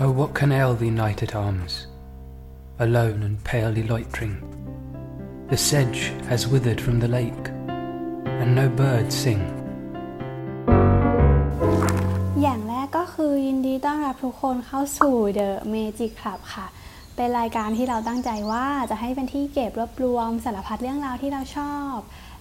[0.00, 1.88] Oh, what can ail thee, knight at arms,
[2.78, 4.36] alone and palely loitering?
[5.50, 7.44] The sedge has withered from the lake,
[8.40, 9.42] and no birds sing.
[12.42, 16.66] อย่างแรกก็คือยินดีต้อนรับทุกคนเข้าสู่ The Magic Club ค่ะ
[17.16, 21.94] เป็นรายการที่เราตั้งใจว่าจะให้เป็นที่เก็บรวบรวมสารพัดเรื่องราวที่เราชอบ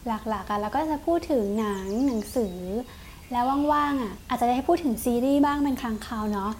[0.08, 2.58] หลักๆกันแล้วก็จะพูดถึงหนังหนังสือ
[3.32, 6.52] แล้วว่างๆอะอาจจะได้พูดถึงซีรีส์บ้างเป็นครั้งคราวเนาะ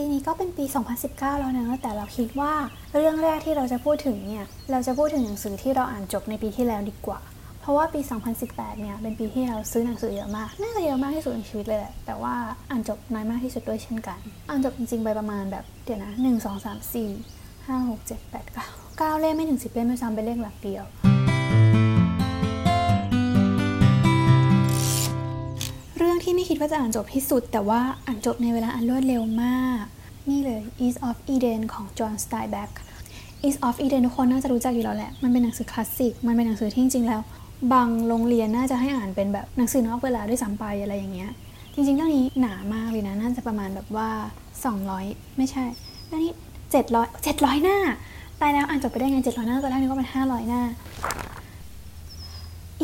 [0.00, 0.64] ปีนี้ก็เป็นปี
[1.02, 2.52] 2019 แล้วนะแต่เราคิดว่า
[2.94, 7.20] เรื่องแรกที่เราจะพูดถึงเนี่ย เราจะพูดถึงหนังสือที่เราอ่านจบในปีที่แล้วดีกว่า
[7.60, 8.00] เพราะว่าปี
[8.40, 12.34] 2018 เนี่ย เป็นปีที่เราซื้อหนังสือเยอะมาก น่าจะเยอะมากที่สุดในชีวิตเลยแหละ แต่ว่า
[12.70, 18.56] อ่านจบน้อยมากที่สุดด้วยเช่นกัน อ่านจบจริงๆ ไปประมาณแบบเดี๋ยวนะ 1 2 3 4 5 6 7 8
[19.00, 20.86] 9 9เล่มไม่ถึง 10 เล่มไม่ซ้ำเป็นเลขหลักเดียว
[26.48, 29.82] คิดว่าจะอ่านจบที่สุด แต่ว่าอ่านจบในเวลาอันรวดเร็วมาก
[30.30, 32.70] นี่เลย East of Eden ของ John Steinbeck
[33.46, 37.20] East of Eden ทุกคนน่าจะรู้จักอยู่แล้วแหละ มันเป็นหนังสือคลาสสิก มันเป็นหนังสือที่จริงๆแล้ว
[37.72, 41.30] บางโรงเรียนน่าจะให้อ่านเป็นแบบหนังสือนอกเวลาด้วยซ้ำไปอะไรอย่างเงี้ย
[41.74, 44.08] จริงๆเรื่องนี้หนามากเลยนะ น่าจะประมาณแบบว่า
[44.74, 45.64] 200 ไม่ใช่
[46.06, 46.34] เรื่องนี้
[46.78, 47.78] 700 700 หน้า
[48.40, 50.62] ตายแล้วอ่านจบไปได้ไง 700 หน้าตอนแรกนึกว่ามัน500 หน้า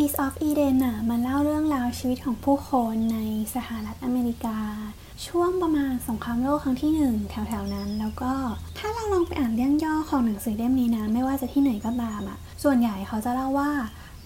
[0.02, 3.18] East of Eden น่ะมันเล่าเรื่องราวชีวิตของผู้คนใน
[3.54, 4.58] สหรัฐอเมริกา
[5.26, 8.32] ช่วงประมาณสงครามโลกครั้งที่หนึ่งแถวๆนั้น แล้วก็
[8.78, 13.70] ถ้าเราลองไปอ่านเรื่องย่อของหนังสือเล่มนี้นะไม่ว่าจะที่ไหนก็ตามอะส่วนใหญ่เขาจะเล่าว่า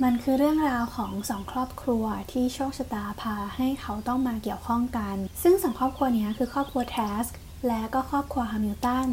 [0.02, 7.24] มันคือเรื่องราวของสองครอบครัวที่โชคชะตาพาให้เขาต้องมาเกี่ยวข้องกัน ซึ่งสองครอบครัวนี้คือครอบครัวแทรสก์
[7.66, 9.08] และก็ครอบครัวฮามิลตัน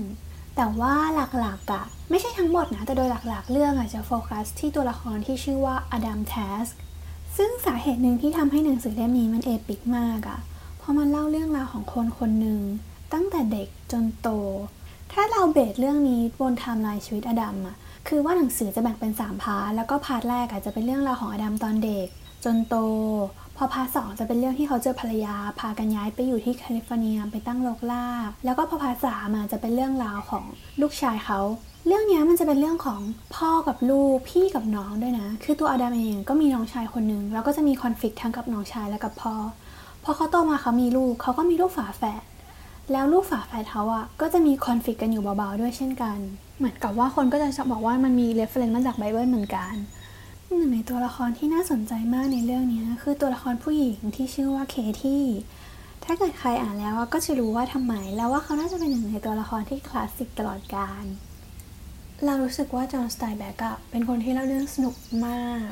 [0.56, 6.66] แต่ว่าหลักๆอะไม่ใช่ทั้งหมดนะ แต่โดยหลักๆ เรื่องอะจะโฟกัสที่ตัวละครที่ชื่อว่าอดัมแทรสก์
[7.38, 10.40] ซึ่งสาเหตุหนึ่งที่ทำให้หนังสือเล่มนี้มัน epic มากอะ
[10.78, 12.62] เพราะมันเล่าเรื่องราวของคนคนหนึ่ง
[13.14, 14.30] ตั้งแต่เด็กจนโต
[15.12, 17.76] ถ้าเรา base เรื่องนี้บนไทม์ไลน์ชีวิตอดัมอะ
[18.08, 22.08] คือว่าหนังสือจะแบ่งเป็น 3 part แล้วก็ part แรกอะจะเป็นเรื่องราวของอดัมตอนเด็ก
[22.46, 22.76] จนโต
[23.58, 28.06] พอ part สองจะเป็นเรื่องที่เขาเจอภรรยา พากันย้ายไปอยู่ที่แคลิฟอร์เนียไปตั้งรกราก
[28.46, 30.44] แล้วก็พอ part สามจะเป็นเรื่องราวของ
[30.82, 31.40] ลูกชายเขา
[31.88, 33.02] เรื่องนี้มันจะเป็นเรื่องของ
[33.36, 39.36] พ่อกับลูกพี่กับน้องด้วยนะ คือตัวอดัมเองก็มีน้องชายคนหนึ่งแล้วก็จะมีคอนฟ lict ทั้งกับน้องชายและกับพ่อ
[40.04, 42.24] พอเขาโตมาเขามีลูกเขาก็มีลูกฝาแฝด
[42.92, 46.18] แล้วลูกฝาแฝดเขาอะก็จะมีคอนฟ lict กันอยู่เบาๆด้วยเช่นกัน
[46.58, 49.74] เหมือนกับว่าคนก็จะบอกว่ามันมี reference มาจากไบเบิลเหมือนกัน
[50.54, 55.24] หนึ่งในตัวละครที่น่าสนใจมากในเรื่องนี้คือตัวละครผู้หญิงที่ชื่อว่าเคที่
[56.06, 61.06] ถ้าเกิดใครอ่านแล้วก็จะรู้ว่าทำไม แล้วว่าเขาน่าจะเป็นหนึ่งในตัวละครที่คลาสสิกตลอดกาล
[62.26, 64.96] เรารู้สึกว่าจอห์นสไตน์แบ็กอะเป็นคนที่เล่าเรื่องสนุก
[65.26, 65.72] มาก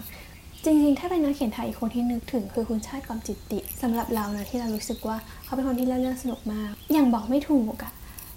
[0.63, 7.91] จริงๆ ถ้าเป็นนักเขียนไทยอีกคนที่นึกถึงคือคุณชาติกอบจิตติสำหรับเรานะที่เรารู้สึกว่าเขาเป็นคนที่เล่าเรื่องสนุกมาก อย่างบอกไม่ถูกอะ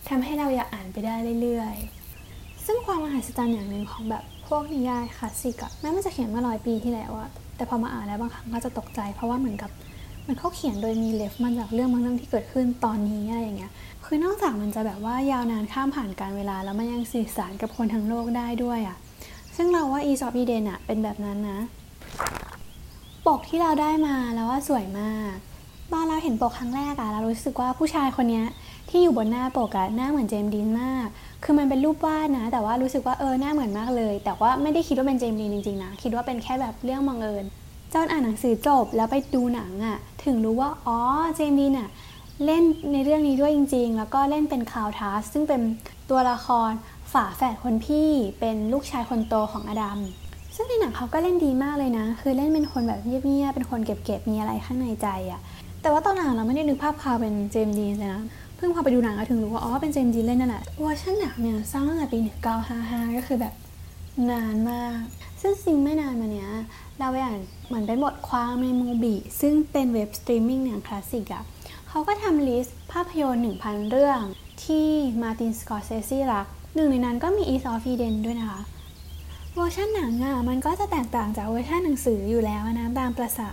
[0.08, 9.70] ทำให้เราอยากอ่านไปได้เรื่อยๆ ซึ่งความมหัศจรรย์อย่างหนึ่งของแบบ พวกนิยายคลาสสิกอะแม้มันจะเขียนมาร้อยปีที่แล้วอะแต่พอมาอ่านแล้วบางครั้งก็จะตกใจ เพราะว่าเหมือนกับ
[10.26, 13.72] มันเขาเขียนโดยมีเลฟมาจากเรื่องบางเรื่องที่เกิดขึ้นตอนนี้อะไรอย่างเงี้ย
[14.04, 18.96] คือนอกจากมันจะแบบว่ายาวนานข้ามผ่านการเวลา แล้วมันยังสื่อสารกับคนทั้งโลกได้ด้วยอะ
[19.56, 21.58] ซึ่งเราว่าอีซอฟอีเดนอะเป็นแบบนั้นนะ
[23.26, 25.34] ปกที่เราได้มาแล้วว่าสวยมาก
[25.92, 28.42] ตอนเราเห็นปกครั้งแรกอะเรารู้สึกว่าผู้ชายคนนี้
[28.88, 31.08] ที่อยู่บนหน้าปกอะหน้าเหมือนเจมส์ดีนมาก
[31.48, 37.44] คือมันเป็นรูปวาดนะ แต่ว่ารู้สึกว่าเออหน้าเหมือนมากเลย แต่ว่าไม่ได้คิดว่าเป็นเจมส์ดีนจริงๆนะ คิดว่าเป็นแค่แบบเรื่องบังเอิญ
[37.92, 40.98] จนอ่านหนังสือจบแล้วไปดูหนังอะถึงรู้ว่าอ๋อ
[41.36, 41.88] เจมส์ดีนอะ
[42.44, 42.62] เล่น
[42.92, 45.60] ในเรื่องนี้ด้วยจริง ๆ แล้วก็เล่นเป็นคาวทัสซึ่งเป็น
[46.10, 46.70] ตัวละคร
[47.12, 49.98] ฝาแฝดคนพี่เป็นลูกชายคนโตของอดัม
[50.54, 55.40] ซึ่งในหนังเขาก็เล่นดีมากเลยนะ คือเล่นเป็นคนแบบเงียบๆเป็นคนเก็บๆมีอะไรข้างในใจอะ
[55.82, 58.22] แต่ว่าตอนหลังเราไม่ได้นึกภาพคาลเป็นเจมส์ดีนเลยนะ
[58.56, 62.18] เพิ่งพอไปดูหนังก็ถึงรู้ว่าอ๋อเป็นเจมส์ดีนเล่นนั่นแหละเวอร์ชันหนังเนี่ยสร้างตั้งแต่ปี
[62.68, 63.54] 1955 ก็คือแบบ
[64.30, 65.00] นานมาก
[65.40, 66.50] ซึ่งซิงไม่นานมาเนี้ย
[66.98, 71.42] เราไปอ่านเหมือนเป็นบทความใน MUBI ซึ่งเป็นเว็บสตรีมมิ่งหนังคลาสสิกอะ
[71.88, 74.20] เขาก็ทำ list ภาพยนตร์ 1,000 เรื่อง
[74.64, 74.88] ที่
[75.22, 78.60] มาร์ตินสกอร์เซซีรักหนึ่งในนั้นก็มี East of Eden ด้วยนะคะ
[79.54, 83.50] เวอร์ชันหนังอะมันก็จะแตกต่างจากเวอร์ชันหนังสืออยู่แล้วนะตามประสา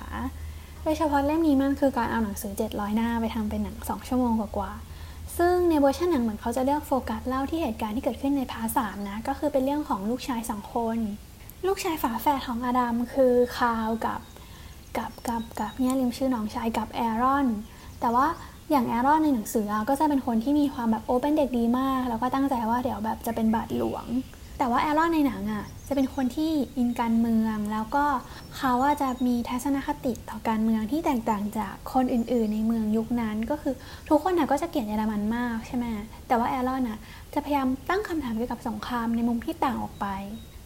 [0.84, 4.93] โดยเฉพาะเล่มนี้มันคือการเอาหนังสือ 700 หน้าไปทำเป็นหนัง 2 ชั่วโมงกว่าๆ
[5.38, 10.98] ซึ่งในเวอร์ชันหนังเหมือนเขาจะเลือกโฟกัสเล่าที่เหตุการณ์ที่เกิดขึ้นใน part สามนะ ก็คือเป็นเรื่องของลูกชายสองคน
[11.68, 14.22] ลูกชายฝาแฝดของอดัมคือคาลกับ
[14.98, 17.48] กับกับกับเนี่ยลืมชื่อน้องชายกับแอรอน
[18.02, 18.28] แต่ว่า
[18.72, 24.06] อย่างแอรอนในหนังสือก็จะเป็นคนที่มีความแบบโอเป็นเด็กดีมาก แล้วก็ตั้งใจว่าเดี๋ยวแบบจะเป็นบาทหลวง
[24.64, 28.06] แต่ว่าแอรอนในหนังอะ่ะจะเป็นคนที่อินการเมือง แล้วก็
[28.56, 33.74] เขาว่าจะมีทัศนคติต่อการเมืองที่แตกต่างจากคนอื่น ๆ ในเมืองยุคนั้น ก็คือ
[34.10, 35.86] ทุกคนน่ะก็จะเกลียดเยอรมันมากใช่ไหม
[36.28, 36.98] แต่ว่าแอรอนอะ
[37.34, 40.08] จะพยายามตั้งคำถามเกี่ยวกับสงครามในมุมที่ต่างออกไป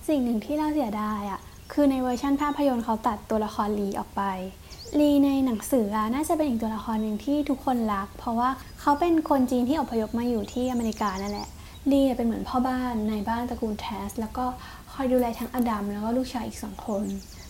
[0.07, 1.39] สิ่งหนึ่งที่เราเสียดายอะ
[1.73, 4.23] คือในเวอร์ชันภาพยนตร์เขาตัดตัวละครลีออกไป
[4.99, 8.49] ลีในหนังสือน่าจะเป็นอีกตัวละครหนึ่งที่ทุกคนรัก เพราะว่า
[8.81, 11.47] เขาเป็นคนจีนที่อพยพมาอยู่ที่อเมริกานั่นแหละ
[11.93, 14.45] ลีเป็นเหมือนพ่อบ้านในบ้านตระกูลแทส แล้วก็
[14.93, 17.05] คอยดูแลทั้งอดัมแล้วก็ลูกชายอีกสองคน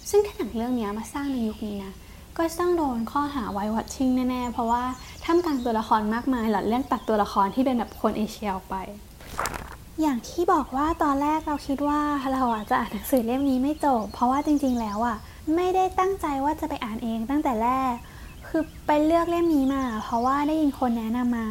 [0.10, 1.94] ซึ่งถ้าหนังเรื่องนี้มาสร้างในยุคนี้นะ
[2.38, 4.84] ก็ต้องโดนข้อหาไววัตชิงแน่ๆ เพราะว่า
[5.24, 8.76] ท่ามกลางตัวละครมากมายหลอดเรื่องตัดตัวละครที่เป็นแบบคนเอเชียออกไป
[10.02, 12.02] อย่างที่บอกว่าตอนแรกเราคิดว่า
[12.34, 15.18] เราอาจจะอ่านหนังสือเล่มนี้ไม่จบ เพราะว่าจริง ๆ แล้วอะ
[15.56, 17.94] ไม่ได้ตั้งใจว่าจะไปอ่านเองตั้งแต่แรก
[18.48, 21.48] คือไปเลือกเล่มนี้มา เพราะว่าได้ยินคนแนะนำมา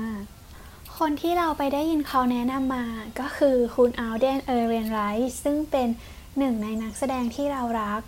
[1.02, 2.84] คนที่เราไปได้ยินเขาแนะนำมา
[3.20, 5.88] ก็คือคุณอัลเดนเอเรนไรก์ซึ่งเป็น
[6.38, 8.00] หนึ่งในนักแสดงที่เรารัก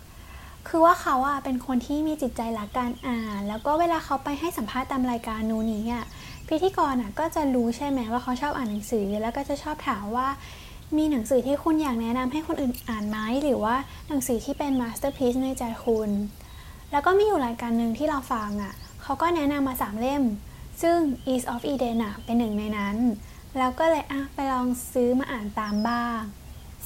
[0.67, 6.05] คือว่าเขาอะเป็นคนที่มีจิตใจรักการอ่าน แล้วก็เวลาเขาไปให้สัมภาษณ์ตามรายการนู้นนี้อะ
[6.47, 10.27] พิธีกรอะก็จะรู้ใช่ไหมว่าเขาชอบอ่านหนังสือ แล้วก็จะชอบถามว่า
[10.97, 13.75] มีหนังสือที่คุณอยากแนะนำให้คนอื่นอ่านไหมหรือว่า
[14.07, 16.09] หนังสือที่เป็น masterpiece ในใจคุณ
[16.91, 20.23] แล้วก็มีอยู่รายการหนึ่งที่เราฟังอะเขาก็แนะนำมาสามเล่ม
[20.81, 20.97] ซึ่ง
[21.31, 22.97] East of Eden อะเป็นหนึ่งในนั้น
[23.57, 26.21] แล้วก็เลยอะไปลองซื้อมาอ่านตามบ้าง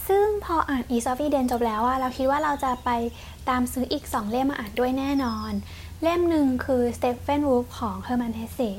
[0.08, 2.90] ซึ่งพออ่าน East of Eden จบแล้วอะเราคิดว่าเราจะไป
[3.50, 5.52] ตามซื้ออีกสองเล่มมาอ่านด้วยแน่นอน
[6.04, 8.72] เล่มหนึ่งคือ Stephen Wolf ของ Herman Hesse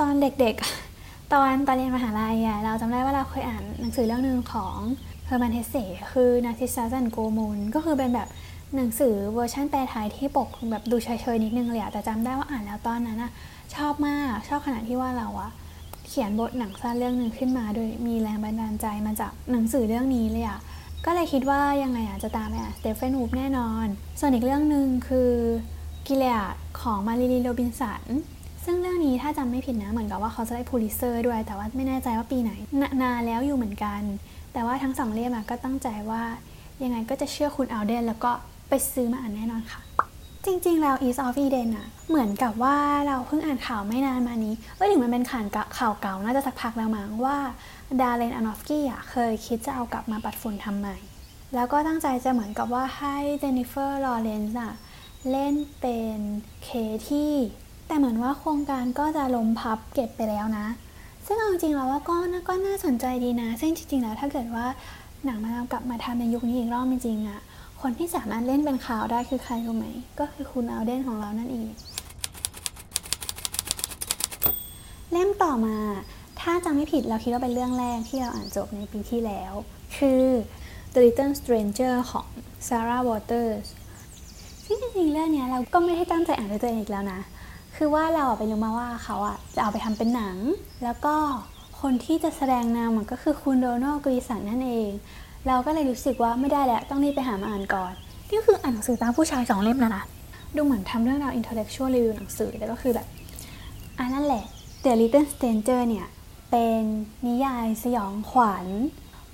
[0.00, 4.76] ตอนเด็กๆ ตอนตอนเรียนมหาลัยอะเราจำได้ว่าเราเคยอ่านหนังสือเรื่องหนึ่งของ
[5.26, 5.76] เฮอร์มันเฮเซ
[6.12, 8.28] คือนาทิซาจันโกมูลก็คือเป็นแบบ
[8.74, 13.30] หนังสือเวอร์ชันแปลไทยที่ปกแบบดูเฉยๆนิดนึงเลยอะแต่จำได้ว่าอ่านแล้วตอนนั้นอะ
[13.74, 15.50] ชอบมาก ชอบขนาดที่ว่าเราอะ
[16.06, 20.60] เขียนบทหนังสั้นเรื่องหนึ่งขึ้นมา โดยมีแรงบันดาลใจมาจากหนังสือเรื่องนี้เลยอะ
[21.04, 23.86] ก็เลยคิดว่ายังไงอะจะตามไปอ่านสเตฟานวูล์ฟแน่นอน
[24.20, 25.32] ส่วนอีกเรื่องหนึ่งคือ
[26.06, 28.02] Gilead ของมาริลีนโรบินสัน
[28.64, 34.00] ซึ่งเรื่องนี้ถ้าจำไม่ผิดนะเหมือนกับว่าเขาจะได้พูลิตเซอร์ด้วย แต่ว่าไม่แน่ใจว่าปีไหนนานแล้วอยู่เหมือนกัน
[34.52, 36.22] แต่ว่าทั้งสองเล่มก็ตั้งใจว่า
[36.82, 38.30] ยังไงก็จะเชื่อคุณอัลเดนแล้วก็
[38.68, 39.80] ไปซื้อมาอ่านแน่นอนค่ะ
[40.48, 45.44] จริงๆ แล้ว East of Eden อะเหมือนกับว่าเราเพิ่งอ่านข่าวไม่นานมานี้เอ้ยถึงมันเป็นข่าว
[45.78, 47.36] ข่าวเก่าน่าจะสักพักแล้วมั้งว่า
[48.00, 50.96] ดาเลนอานอฟกี้อะเคยคิดจะเอากลับมาปัดฝุ่นทำใหม่
[51.54, 54.72] แล้วก็ตั้งใจจะเหมือนกับว่าให้เจนนิเฟอร์ลอเรนซ์อะ
[55.30, 56.18] เล่นเป็น
[56.64, 56.68] เค
[57.08, 57.34] ธี่
[57.86, 60.66] แต่เหมือนว่าโครงการก็จะล้มพับเก็บไปแล้วนะ
[61.26, 62.16] ซึ่งเอาจริงแล้วว่าก็
[62.48, 64.66] ก็น่าสนใจดีนะ ซึ่งจริงๆแล้วถ้าเกิดว่า
[65.24, 67.40] หนังมากลับมาทำในยุคนี้อีกรอบจริงๆอะ
[67.82, 69.86] คนที่สามารถเล่นเป็นข่าวได้คือใครรู้ไหม
[70.20, 71.68] ก็คือคุณอัลเดนของเรานั่นเอง
[75.12, 75.76] เล่มต่อมา
[76.40, 79.52] ถ้าจำไม่ผิดเราคิดว่าเป็นเรื่องแรกที่เราอ่านจบในปีที่แล้ว
[79.96, 80.24] คือ
[80.92, 82.26] The Little Stranger ของ
[82.66, 83.66] Sarah Waters
[84.64, 87.20] ซึ่งจริงๆเรื่องนี้เราก็ไม่ได้ตั้งใจอ่านด้วยตัวเองอีกแล้วนะ
[87.76, 90.36] คือว่าเราไปรู้มาว่าเขาอะจะเอาไปทำเป็นหนัง
[90.84, 91.14] แล้วก็
[91.80, 94.90] คนที่จะแสดงนำก็คือคุณโดนัลกรีสันนั่นเอง
[95.48, 97.92] เราก็เลยรู้สึกว่าไม่ได้แล้วต้องรีบไปหามาอ่านก่อน
[98.30, 100.04] นี่คืออ่านหนังสือตามผู้ชายสองเล่มนะนะ
[100.56, 103.06] ดูเหมือนทำเรื่องราว intellectual review หนังสือแต่ก็คือแบบ
[103.98, 104.44] อันนั่นแหละ
[104.84, 106.06] The Little Stranger เนี่ย
[106.50, 106.82] เป็น
[107.26, 108.66] นิยายสยองขวัญ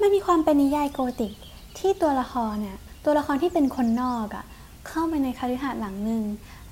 [0.01, 1.33] มันมีความเป็นนิยายโกติก
[1.79, 4.45] ที่ตัวละครเนี่ยตัวละครที่เป็นคนนอกอะ่ะ
[4.89, 6.23] เข้าไปในคาลิหาดหลังหนึ่ง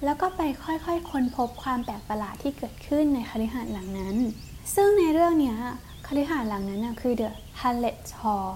[0.05, 4.17] แล้วก็ไปค่อยๆ ค้นพบความแปลกประหลาดที่เกิดขึ้นในคฤหาสน์หลังนั้น
[4.75, 5.55] ซึ่งในเรื่องนี้
[6.07, 7.29] คฤหาสน์หลังนั้นคือ The
[7.61, 8.53] Hamlet Hall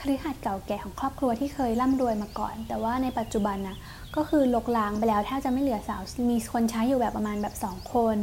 [0.00, 3.76] คฤหาสน์เก่าแก่ของครอบครัวที่เคยร่ำรวยมาก่อน แต่ว่าในปัจจุบันนะ
[4.16, 8.18] ก็คือลกล้างไปแล้วแทบจะไม่เหลือสาวมีคนใช้อยู่แบบประมาณแบบสองคน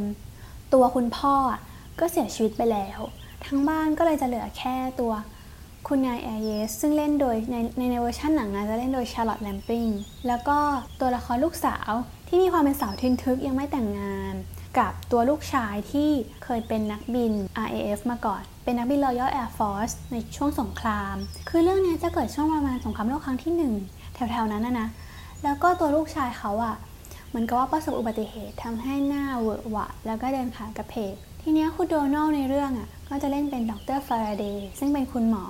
[0.74, 1.34] ตัวคุณพ่อ
[2.00, 3.00] ก็เสียชีวิตไปแล้ว
[3.46, 5.12] ทั้งบ้านก็เลยจะเหลือแค่ตัว
[5.88, 9.86] คุณนายแอร์เยสซึ่งเล่นโดยในในในเวอร์ชันหนังนะจะเล่นโดยชาร์ลอตแลมปิง
[10.26, 10.58] แล้วก็
[11.00, 11.90] ตัวละครลูกสาว
[12.28, 14.34] ที่มีความเป็นสาวทึนทึกยังไม่แต่งงาน
[14.78, 16.10] กับตัวลูกชายที่
[16.44, 17.32] เคยเป็นนักบิน
[17.66, 21.14] RAF มาก่อน เป็นนักบิน Royal Air Force ในช่วงสงคราม
[21.48, 23.52] คือเรื่องนี้จะเกิดช่วงประมาณสงครามโลกครั้งที่
[23.88, 24.88] 1 แถวๆ นั้นนะนะ
[25.44, 26.74] แล้วก็ตัวลูกชายเขาอะ่ะ
[27.28, 35.44] เหมือนกับว่าประสบอุบัติเหตุทำให้หน้าเวอะหวะ แล้วก็เดินขากระเพก ทีนี้คุณโดนัลในเรื่องอะ่ะก็จะเล่นเป็นดรฟาราเดย์ซึ่งเป็นคุณหมอ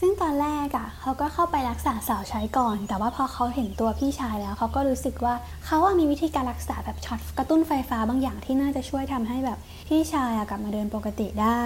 [0.00, 5.34] ซึ่งตอนแรกอะ่ะเขาก็เข้าไปรักษาสาวใช้ก่อน แต่ว่าพอเขาเห็นตัวพี่ชายแล้วเขาก็รู้สึกว่า
[5.66, 9.58] เขาอะมีวิธีการรักษาแบบช็อตกระตุ้นไฟฟ้าบางอย่างที่น่าจะช่วยทำให้แบบ
[9.88, 11.64] พี่ชายกลับมาเดินปกติได้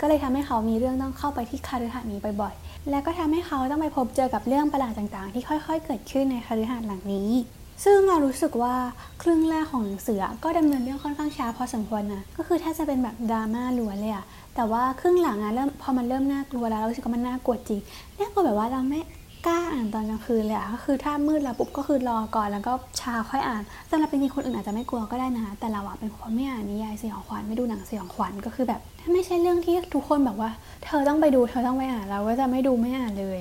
[0.00, 7.30] ก็เลยทำให้เขามีเรื่องต้องเข้าไปที่คาฤหาสน์นี้บ่อยๆ แล้วก็ทำให้เขาต้องไปพบเจอกับเรื่องประหลาดต่างๆ ที่ค่อยๆ เกิดขึ้นในคาฤหาสน์หลังนี้
[7.84, 8.74] ซึ่งเรารู้สึกว่า
[9.22, 14.24] ครึ่งแรกของหนังสือก็ดำเนินเรื่องค่อนข้างช้าพอสมควรนะก็คือถ้าจะเป็นแบบดราม่าล้วนเลยอะ
[14.54, 17.80] แต่ว่าครึ่งหลังอะเริ่มพอมันเริ่มน่ากลัวแล้วเรู้สึกว่ามันน่ากลัวจริง
[18.18, 19.00] น่ากลัวแบบว่าเราไม่
[19.46, 30.50] กล้าอ่านตอนกลางคืนเลยอะก็คือถ้ามืดแล้วปุ๊บก็คือรอก่อนแล้วก็เช้าค่อยอ่านสำหรับเป็นจริงคนอื่นอาจจะไม่กลัวก็ได้นะแต่เราอะเป็นคนไม่อ่านนิยายสยองขวัญไม่ดูหนังสยองขวัญก็คือแบบ ถ้าไม่ใช่เรื่องที่ทุกคนแบบว่า
[30.84, 33.40] เธอต้องไปดูเธอต้องไปอ่านเราก็จะไม่ดูไม่อ่านเลย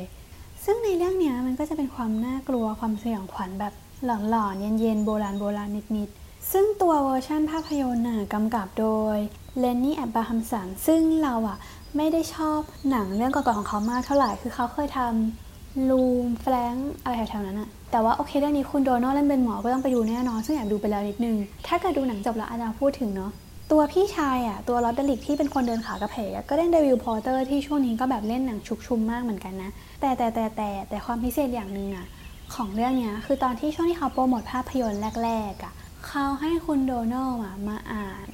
[0.66, 3.74] ซึ่งในเรื่องเนี้ยมันก็จะเป็นความน่ากลัวความสยองขวัญแบบ
[4.06, 9.18] หลอนๆเย็นๆโบราณโบราณนิดๆ ซึ่งตัวเวอร์ชั่นภาพยนตร์น่ะกำกับโดย
[9.60, 11.58] เลนนี่แอบบาฮัมสันซึ่งเราอะ
[11.98, 23.32] ไม่ได้ชอบหนังเรื่องก่อนๆของเขามากเท่าไหร่ คือเขาเคยทำลูมแฟรงอะไรแถวๆนั้นอะแต่ว่าโอเคเรื่องนี้คุณโดนัลเล่นเป็นหมอก็ต้องไปดูแน่นอน ซึ่งอยากดูไปแล้วนิดนึง ถ้าเกิดดูหนังจบแล้วอาจารย์พูดถึงเนาะ
[23.72, 29.70] ตัวพี่ชายอะตัวลอตเดลิกที่เป็นคนเดินขากระเพกก็เล่นเดวิลพอร์เตอร์ที่ช่วงนี้ก็แบบเล่นหนังชุกชุมมากเหมือนกันนะ
[30.02, 32.08] แต่แต่แต่แต่แต่ความพิเศษอย่างหนึ่งอะ
[32.56, 35.74] ของเรื่องเนี้ยคือตอนที่ช่วงที่เขาโปรโมทภาพยนตร์แรกๆอะ
[36.08, 37.32] เขาให้คุณโดนัลล์
[37.70, 38.28] มาอ่าน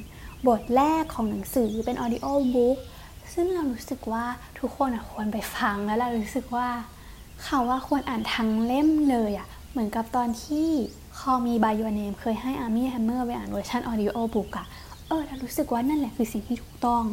[0.48, 2.78] บทแรกของหนังสือเป็น audiobook
[3.34, 4.26] ซึ่งเรารู้สึกว่า
[4.60, 6.68] ทุกคนควรไปฟังแล้วเรารู้สึกว่า
[7.44, 10.68] เขาว่าควรอ่านทั้งเล่มเลยอะเหมือนกับตอนที่
[11.20, 14.66] คอมีบาย o เนมเคยให้อาร์มี่แฮมเมอร์ไปอ่านเวอร์ชัน audiobook อะ
[15.08, 17.04] เออเรารู้สึกว่านั่นแหละคือสิ่งที่ถูกต้อง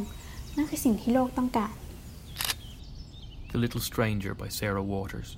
[0.57, 1.75] นั่นคือสิ่งที่โลกต้องการ
[3.53, 5.29] The Little Stranger by Sarah Waters.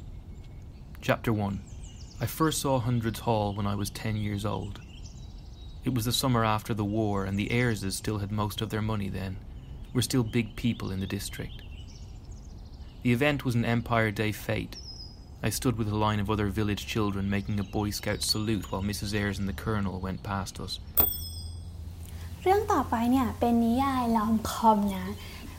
[1.08, 1.60] Chapter 1
[2.24, 4.74] I first saw Hundreds Hall when I was 10 years old.
[5.85, 8.81] It was the summer after the war, and the Ayrses still had most of their
[8.81, 9.37] money then.
[9.93, 11.61] Were still big people in the district.
[13.03, 14.77] The event was an Empire Day fete.
[15.43, 18.83] I stood with a line of other village children making a Boy Scout salute while
[18.83, 19.15] Mrs.
[19.19, 20.79] Ayres and the Colonel went past us.
[22.43, 25.07] เรื่องต่อไปเนี่ยเป็นนิยายลอมคอมนะ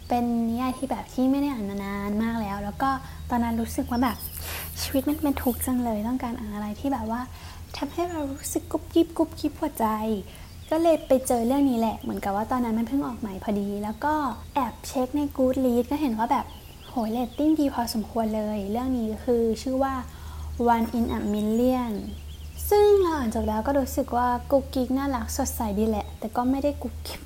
[0.09, 2.91] เป็นนิยายที่แบบที่ไม่ได้อ่านมานานมากแล้ว แล้วก็
[3.31, 4.17] ตอนนั้นรู้สึกว่าแบบ
[4.83, 7.21] ชีวิตมันเป็นทุกข์จังเลย ต้องการอ่านอะไรที่แบบว่า
[7.78, 9.86] ทำให้เรารู้สึกกุบกิบกุบกิบหัวใจ
[10.70, 14.14] ก็เลยไปเจอเรื่องนี้แหละ เหมือนกับว่าตอนนั้นมันเพิ่งออกใหม่พอดี แล้วก็
[14.54, 16.46] แอบเช็คใน Goodread ก็เห็นว่าแบบ
[16.90, 19.94] โหยเรตติ้งดีพอสมควรเลย เรื่องนี้คือชื่อว่า
[20.76, 21.94] One in a Million
[22.70, 27.22] ซึ่งเราอ่านจบแล้วก็รู้สึกว่ากุ๊กกิ๊กน่ารักสดใสดีแหละ แต่ก็ไม่ได้กุ๊กกิ๊บ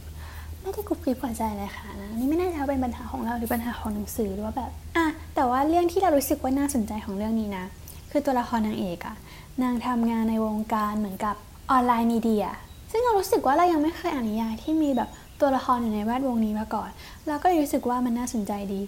[0.61, 5.05] ไม่ได้กุ๊กกิ๊บหัวใจเลยค่ะนะนี่ไม่แน่ใจว่าเป็นปัญหาของเราหรือปัญหาของหนังสือหรือว่าแบบอะ
[5.35, 7.65] แต่ว่าเรื่องที่เรารู้สึกว่าน่าสนใจของเรื่องนี้นะ
[8.11, 9.15] คือตัวละครนางเอกอะ
[9.63, 11.35] นางทำงานในวงการเหมือนกับ
[11.71, 12.45] ออนไลน์มีเดีย
[12.91, 15.09] ซึ่งเรารู้สึกว่าเรายังไม่เคยอ่านนิยายที่มีแบบ
[15.41, 16.89] ตัวละครอยู่ในแวดวงนี้มาก่อน
[17.27, 18.81] เราก็รู้สึกว่ามันน่าสนใจดี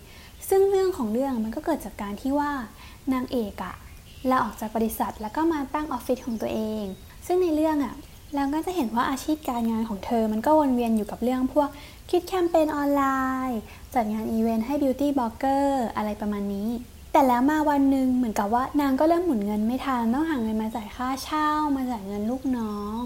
[0.49, 2.51] ซึ่งเรื่องของเรื่องมันก็เกิดจากการที่ว่า
[3.13, 3.73] นางเอกอะ
[4.29, 6.83] ลาออกจากบริษัทแล้วก็มาตั้งออฟฟิศของตัวเอง
[7.25, 7.95] ซึ่งในเรื่องอะ
[8.35, 11.69] เราก็จะเห็นว่าอาชีพการงานของเธอ มันก็วนเวียนอยู่กับเรื่องพวก
[12.09, 13.03] คิดแคมเปญออนไล
[13.49, 13.59] น์
[13.93, 16.69] จัดงานอีเวนต์ให้ beauty blogger อะไรประมาณนี้
[17.15, 23.01] แต่แล้วมาวันหนึ่งเหมือนกับว่านางก็เริ่มหมุนเงินไม่ทันต้องหาเงินมาจ่ายค่าเช่า มาจ่ายเงินลูกน้อง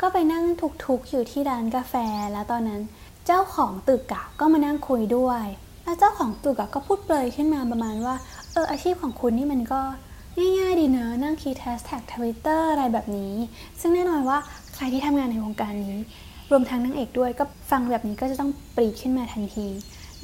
[0.00, 0.44] ก็ไปนั่ง
[0.84, 1.94] ทุกข์ๆอยู่ที่ร้านกาแฟ
[2.32, 2.80] แล้วตอนนั้น
[3.26, 5.44] เจ้าของตึกอะก็มานั่งคุยด้วย
[5.84, 8.14] แล้วเจ้าของตึกอะก็พูดเปรยขึ้นมาประมาณว่า
[8.52, 9.80] เอออาชีพของคุณนี่มันก็
[10.38, 13.34] ง่ายๆดีเนอะนั่งคีย์แฮชแท็กทวิตเตอร์อะไรแบบนี้
[13.80, 14.38] ซึ่งแน่นอนว่า
[14.74, 15.98] ใครที่ทำงานในวงการนี้
[16.50, 19.68] รวมทั้งนางเอกด้วยก็ฟังแบบนี้ก็จะต้องปรีขึ้นมาทันที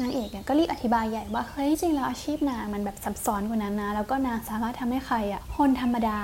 [0.00, 6.19] นางเอกเนี่ยก็รีบอธิบายใหญ่ว่าเฮ้ยจริงแล้วอาชีพนางมันแบบซับซ้อนกว่านั้นนะแล้วก็นางสามารถทำให้ใครอะคนธรรมดา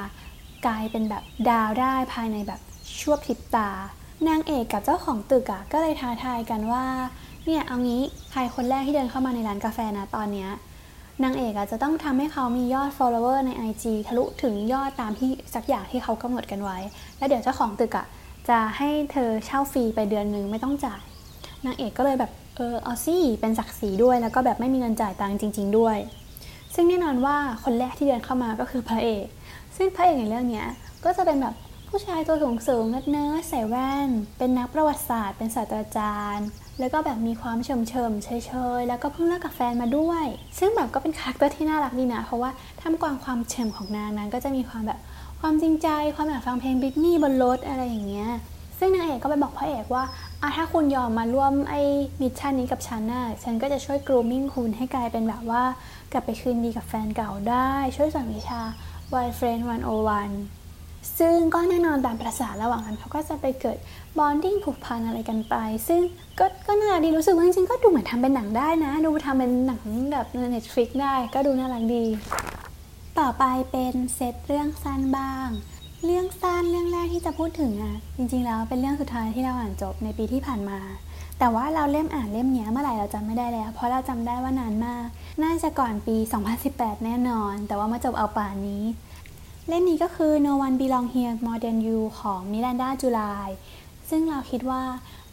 [0.67, 2.61] กลายเป็นแบบดาวได้ภายในแบบ
[2.99, 3.69] ชั่วพริบตา
[4.29, 6.85] นางเอกกับเจ้าของตึกอะก็เลยท้าทายกันว่า
[7.47, 10.51] เนี่ยเอางี้ใครคนแรกที่เดินเข้ามาในร้านกาแฟนะตอนเนี้ย
[11.25, 16.79] นางเอกอาจจะต้องทำให้เขามียอด follower ใน IG ทะลุถึงยอดตามที่สักอย่างที่เขากำหนดกันไว้
[17.19, 18.07] แล้วเดี๋ยวเจ้าของตึกอะ
[18.49, 21.03] จะให้เธอเช่าฟรีไปเดือนหนึ่งไม่ต้องจ่าย
[21.67, 25.99] นางเอกก็เลยแบบ เออเอาสิเป็นศักดิ์ศรีด้วยแล้วก็แบบไม่มีเงินจ่ายตังค์จริง ๆ ด้วย
[26.75, 29.27] ซึ่งแน่นอนว่าคนแรกที่เดินเข้ามาก็คือพระเอก
[29.77, 30.67] ซึ่งพระเอกในเรื่องเนี้ย
[31.05, 31.55] ก็จะเป็นแบบ
[31.89, 34.09] ผู้ชายตัวสูงสูงๆเนื้อใส่แว่น
[34.39, 36.47] เป็นนักประวัติศาสตร์ เป็นศาสตราจารย์
[36.79, 38.29] แล้วก็แบบมีความเฉิ่มเฉิ่มเช
[38.79, 40.25] ยๆ แล้วก็เพิ่งเลิกกับแฟนมาด้วย
[40.59, 44.99] ซึ่งแบบก็เป็นคาแรคเตอร์ที่น่ารักดีนะ เพราะว่าท่ามกลางความเฉิ่มของนางนั้น ก็จะมีความแบบ
[45.41, 48.31] ความจริงใจ ความอยากฟังเพลงบริทนีย์บนรถอะไรอย่างเงี้ย
[48.79, 50.05] ซึ่งนางเอกก็ไปบอกพระเอกว่า
[50.43, 51.81] อะถ้าคุณยอมมาร่วมไอ้
[52.21, 55.63] mission นี้กับฉันน่ะฉันก็จะช่วย grooming คุณให้กลายเป็นแบบว่า
[56.13, 58.61] กลับไปคืนดีกับแฟนเก่าได้ ช่วยสอนวิชา
[59.13, 59.63] Boyfriend
[60.39, 63.79] 101 ซึ่งก็แน่นอนตามประสาระหว่างนั้นเขาก็จะไปเกิด
[64.19, 65.55] บอนดิ้งผูกพันอะไรกันไป
[65.89, 66.01] ซึ่ง
[66.39, 72.05] ก็ก็น่าดีรู้สึกว่าจริงๆก็ดูเหมือนทำเป็นหนังได้นะ ดูทำเป็นหนังแบบใน Netflix ได้ก็ดูน่ารักดี
[73.19, 75.49] ต่อไปเป็นเซตเรื่องสั้นบ้าง
[76.07, 80.79] เรื่องสั้นเรื่องแรกที่จะพูดถึงอะจริง ๆ แล้วเป็นเรื่องสุดท้ายที่เราอ่านจบในปีที่ผ่านมา
[81.39, 85.07] แต่ว่าเราเล่มอ่านเล่มนี้เมื่อไหร่เราจำไม่ได้แล้ว เพราะเราจำได้ว่านานมาก
[85.43, 86.17] น่าจะก่อนปี
[86.61, 88.85] 2018 แน่นอน แต่ว่ามาจบเอาป่านนี้
[89.69, 93.21] เล่มนี้ก็คือ No One Belong Here More Than You ของมิรันดาจูไล
[94.11, 94.83] ซึ่งเราคิดว่า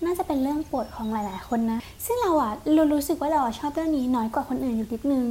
[0.05, 5.25] น่าจะเป็นเรื่องปรดของหลาย ๆ คนนะ ซึ่งเราอะเรารู้สึกว่าเราชอบเรื่องนี้น้อยกว่าคนอื่นอยู่นิดนึง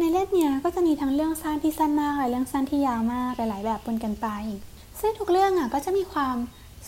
[0.00, 4.26] ในเล่มเนี้ยก็จะมีทั้งเรื่องสั้นที่สั้นมากและเรื่องสั้นที่ยาวมากหลาย ๆ แบบปนกันไป
[5.00, 6.36] ซึ่งทุกเรื่องอะก็จะมีความ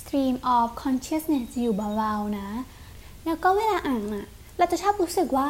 [0.01, 2.49] stream of consciousness อยู่เบาๆนะ
[3.25, 4.27] แล้วก็เวลาอ่านอะ
[4.59, 5.49] เราจะชอบรู้สึกว่า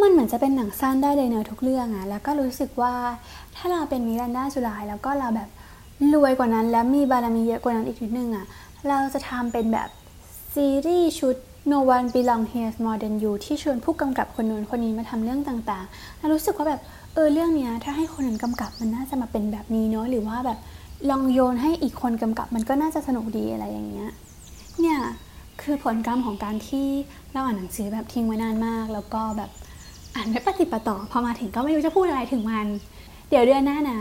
[0.00, 2.94] มันเหมือนจะเป็นหนังสั้นได้เลยเนอะทุกเรื่องอะ แล้วก็รู้สึกว่า
[3.56, 5.48] ถ้าเราเป็นมิรันดาจุลายแล้วก็เราแบบ
[6.14, 8.46] รวยกว่านั้น แล้วมีบารมีเยอะกว่านั้นอีกนิดนึงอะ
[8.88, 9.88] เราจะทำเป็นแบบ
[10.54, 11.36] ซีรีส์ชุด
[11.72, 16.80] No One Belong Here More Than You ที่ชวนผู้กำกับคนนู้นคนนี้มาทำเรื่องต่างๆ แล้วรู้สึกว่าแบบ
[17.14, 20.58] เออเรื่องเนี้ยถ้าให้คนนั้นกำกับมันน่าจะมาเป็นแบบนี้เนาะหรือว่าแบบ
[21.10, 24.08] ลองโยนให้อีกคนกำกับมันก็น่าจะสนุกดีอะไรอย่างเงี้ย
[24.80, 24.98] เนี่ย
[25.62, 26.86] คือผลกรรมของการที่
[27.32, 29.50] เราอ่านหนังสือแบบทิ้งไว้นานมาก แล้วก็แบบ
[30.14, 32.66] อ่านไม่ปฏิปต่อพอมาถึงก็ไม่รู้จะพูดอะไรถึงมัน
[33.30, 33.98] เดี๋ยวเดือนหน้านะ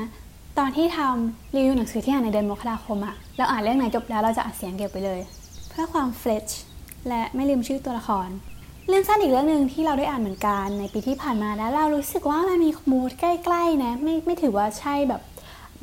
[0.59, 5.19] ตอนที่ทำรีวิวหนังสือที่อ่านในเดือนมกราคมอะเราอ่านเรื่องไหนจบแล้วเราจะอัดเสียงเก็บไปเลย
[5.69, 6.47] เพื่อความเฟรช
[7.07, 8.29] และไม่ลืมชื่อตัวละคร
[8.91, 15.21] เรื่องสั้นอีกเรื่องหนึ่งที่เราได้อ่านเหมือนกันในปีที่ผ่านมาแล้วเรารู้สึกว่ามันมีมูดใกล้ๆนะไม่ไม่ถือว่าใช่แบบ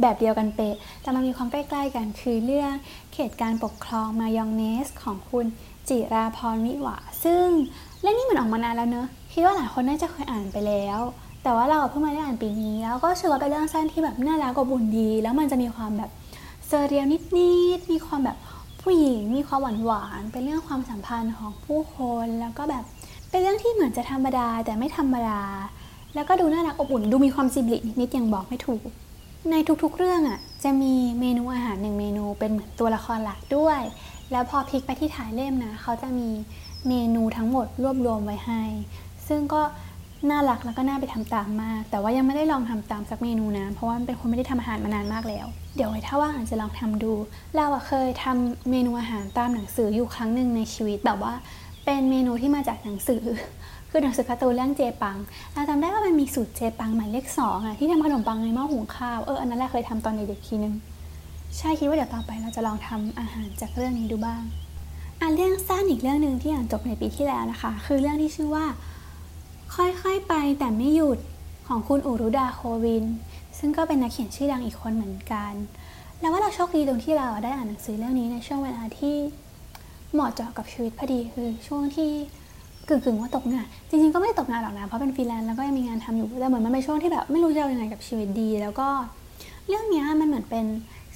[0.00, 2.72] แบบเดียวกันเป๊ะแต่มันมีความใกล้ๆกันคือเรื่อง
[3.12, 5.46] เขตการปกครองมายองเนสของคุณ
[5.88, 7.46] จิราพรวิหวาซึ่ง
[8.00, 10.98] เรื่องนี้เหมือนออกมานานแล้วเนอะคิดว่าหลายคนน่าจะเคยอ่านไปแล้ว
[11.42, 16.10] แต่ว่าเราเพิ่งมาได้อ่านปีนี้ แล้วก็เชื่อว่าเป็นเรื่องสั้นที่แบบน่ารักกับบุญดี แล้วมันจะมีความแบบ
[16.66, 17.18] เซเรียลนิ
[17.78, 18.36] ดๆมีความแบบ
[18.88, 22.84] ผู้หญิงมีความหวานหวานเป็นเรื่องความสัมพันธ์ของผู้คนแล้วก็แบบ
[23.30, 25.40] เป็นเรื่องที่เหมือนจะธรรมดาแต่ไม่ธรรมดา
[26.14, 28.82] แล้วก็ดูน่ารักอบอุ่นดูมีความจิบลินิดๆยังบอกไม่ถูก
[29.50, 33.80] ในทุกๆเรื่องอะจะมีเมนูอาหารหนึ่งเมนูเป็นเหมือนตัวละครหลักด้วย
[34.32, 36.28] แล้วพอพลิกไปที่ถ่ายเล่มนะเขาจะมี
[36.88, 38.62] เมนูทั้งหมดรวบรวมไว้ให้
[39.28, 39.62] ซึ่งก็
[40.30, 45.46] น่ารักแล้วก็น่าไปทำตามมาก แต่ว่ายังไม่ได้ลองทำตามสักเมนูนะเพราะว่าเป็นคนไม่ได้ทำอาหารมานานมากแล้ว
[45.76, 47.12] เดี๋ยวไว้ถ้าว่างอาจจะลองทำดู
[47.56, 51.35] เราเคยทำเมนูอาหารตามหนังสืออยู่ครั้งหนึ่งในชีวิตแบบว่า
[51.85, 53.25] เป็นเมนูที่มาจากหนังสือ
[53.90, 55.16] คือหนังสือการ์ตูนเรื่องเจปัง
[55.54, 60.75] เราจำได้ว่ามันมีสูตรเจปังหมายเลขสองอะที่ทำขนมปังในหม้อหุงข้าวเอออันนั้นแหละเคยทำตอนเด็กๆทีนึง
[61.56, 64.42] ใช่คิดว่าเดี๋ยวต่อไปเราจะลองทำอาหารจากเรื่องนี้ดูบ้าง
[65.20, 68.64] อ่านเรื่องสั้นอีกเรื่องหนึ่งที่อ่านจบในปีที่แล้วนะคะ คือเรื่องที่ชื่อว่า
[69.74, 71.18] ค่อยๆไปแต่ไม่หยุด
[71.68, 73.04] ของคุณอุรุดาโควิน
[73.58, 75.52] ซึ่งก็เป็นนักเขียนชื่อดังอีกคนเหมือนกัน
[76.20, 79.16] แล้วว่าเราโชคดีตรงที่เราได้อ่านหนังสือเรื่องนี้ในช่วงเวลาที่
[80.12, 82.10] เหมาะเจาะกับชีวิตพอดีคือช่วงที่
[82.88, 88.88] กึ่งๆว่าตกงานจริงๆก็ไม่ตกงานหรอกนะเพราะเป็นฟรีแลนซ์แล้วก็ยังมีงานทำอยู่แต่เหมือนมันเป็นช่วงที่แบบไม่รู้จะเอายังไงกับชีวิตดี แล้วก็
[89.68, 90.66] เรื่องนี้มันเหมือนเป็น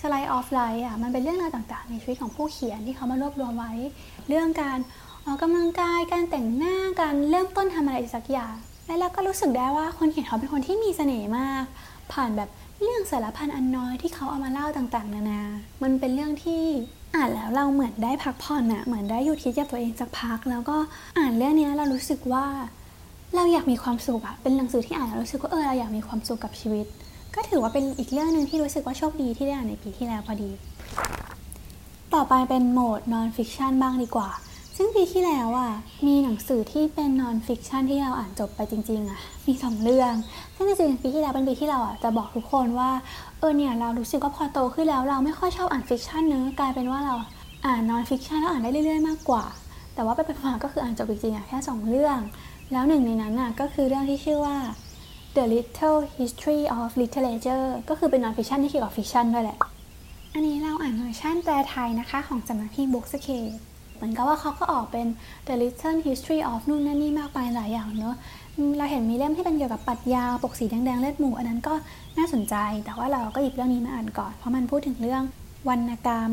[0.01, 3.73] slice of life อะมันเป็นเรื่องราวต่างๆ ในชีวิตของผู้เขียนที่เขามารวบรวมไว้
[4.29, 4.79] เรื่องการ
[5.27, 8.55] ออกกำลังกายการแต่งหน้าการเริ่มต้นทำอะไรสักอย่าง
[8.87, 11.65] และเราก็รู้สึกได้ว่าคนเขียนเขาเป็นคนที่มีเสน่ห์มาก
[12.13, 12.49] ผ่านแบบ
[12.83, 15.43] เรื่องสารพันอันน้อยที่เขาเอามาเล่าต่างๆ นานา
[15.83, 16.63] มันเป็นเรื่องที่
[17.15, 20.77] อ่านแล้วเราเหมือนได้พักผ่อนอะเหมือนได้หยุดคิดกับตัวเองสักพัก แล้วก็
[21.19, 22.47] อ่านเรื่องนี้เรารู้สึกว่า
[23.35, 26.87] เราอยากมีความสุขอะเป็นหนังสือที่อ่านแล้วรู้สึกว่าเออเราอยากมีความสุขกับชีวิต
[27.35, 30.51] ก็ถือว่าเป็นอีกเรื่องหนึ่งที่รู้สึกว่าโชคดีที่ได้อ่านในปีที่แล้วพอดี
[32.15, 34.31] ต่อไปเป็นโหมด non-fiction บ้างดีกว่า
[34.77, 35.73] ซึ่งปีที่แล้วอะ
[36.07, 40.13] มีหนังสือที่เป็น non-fiction ที่เราอ่านจบไปจริงๆอะมีสองเรื่อง
[40.55, 42.91] ซึ่งจริงๆปีที่แล้วเป็นปีที่เราอะจะบอกทุกคนว่า
[43.39, 47.15] เออเนี่ยเรารู้สึกว่าพอโตขึ้นแล้วเราไม่ค่อยชอบอ่าน fiction เนอะกลายเป็นว่าเรา
[47.67, 49.45] อ่าน non-fiction แล้วอ่านได้เรื่อยๆมากกว่า
[49.95, 52.19] แต่ว่าไปไปมาก็คืออ่านจบจริงๆอะแค่สองเรื่อง
[52.73, 54.57] แล้วหนึ่งในนั้นอะก็คือเรื่องที่ชื่อว่า
[55.37, 59.59] The Little History of Literature ก็คือเป็น non-fiction ที่เกี่ยวกับ fiction ด้วยแหละ
[60.35, 63.15] อันนี้เราอ่านเวอร์ชันแปลไทยนะคะของสำนักพิมพ์บุ๊คสเคป
[64.01, 65.07] เหมือนกับว่าเขาก็ออกเป็น
[65.47, 68.17] The Little History of นู่นนั่นนี่มากมายหลายอย่างเนอะ
[68.79, 71.75] เราเห็นมีเล่มที่เป็นเกี่ยวกับปรัชญาปกสีแดงๆเลือดหมูอันนั้นก็
[72.19, 75.23] น่าสนใจ แต่ว่าเราก็หยิบเรื่องนี้มาอ่านก่อน เพราะมันพูดถึงเรื่อง
[75.69, 76.33] วรรณกรรม